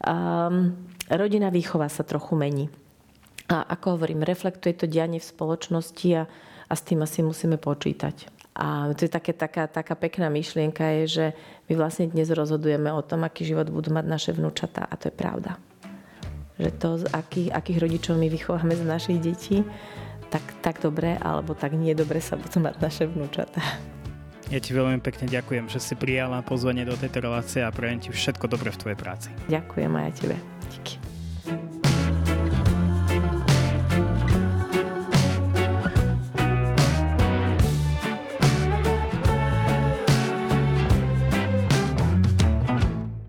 Um, 0.03 0.89
rodina 1.13 1.53
výchova 1.53 1.93
sa 1.93 2.03
trochu 2.03 2.33
mení. 2.35 2.73
A 3.49 3.65
ako 3.65 3.97
hovorím, 4.01 4.25
reflektuje 4.25 4.77
to 4.77 4.85
dianie 4.85 5.21
v 5.21 5.31
spoločnosti 5.31 6.09
a 6.17 6.23
a 6.69 6.73
s 6.77 6.85
tým 6.85 7.03
asi 7.03 7.25
musíme 7.25 7.57
počítať. 7.57 8.38
A 8.59 8.91
to 8.91 9.07
je 9.07 9.11
také, 9.11 9.31
taká, 9.31 9.71
taká 9.71 9.95
pekná 9.95 10.27
myšlienka 10.27 10.83
je, 10.99 11.05
že 11.07 11.27
my 11.71 11.79
vlastne 11.79 12.11
dnes 12.11 12.27
rozhodujeme 12.27 12.91
o 12.91 13.07
tom, 13.07 13.23
aký 13.23 13.47
život 13.47 13.71
budú 13.71 13.95
mať 13.95 14.05
naše 14.11 14.31
vnúčatá 14.35 14.83
a 14.83 14.99
to 14.99 15.09
je 15.09 15.15
pravda. 15.15 15.63
Že 16.59 16.71
to, 16.75 16.89
akých, 17.15 17.55
akých 17.55 17.79
rodičov 17.79 18.19
my 18.19 18.27
vychováme 18.27 18.75
z 18.75 18.83
našich 18.83 19.19
detí, 19.23 19.63
tak, 20.35 20.43
tak 20.59 20.83
dobre 20.83 21.15
alebo 21.23 21.55
tak 21.55 21.79
nie 21.79 21.95
dobre 21.95 22.19
sa 22.19 22.35
budú 22.35 22.59
mať 22.59 22.75
naše 22.83 23.05
vnúčatá. 23.07 23.63
Ja 24.49 24.59
ti 24.59 24.73
veľmi 24.73 24.99
pekne 25.05 25.29
ďakujem, 25.29 25.69
že 25.69 25.79
si 25.79 25.93
prijala 25.93 26.41
pozvanie 26.41 26.83
do 26.83 26.97
tejto 26.97 27.21
relácie 27.21 27.61
a 27.61 27.71
prajem 27.71 28.01
ti 28.01 28.11
všetko 28.11 28.49
dobré 28.49 28.73
v 28.73 28.81
tvojej 28.81 28.99
práci. 28.99 29.29
Ďakujem 29.47 29.93
aj 29.93 30.11
tebe. 30.19 30.37
Díky. 30.73 31.08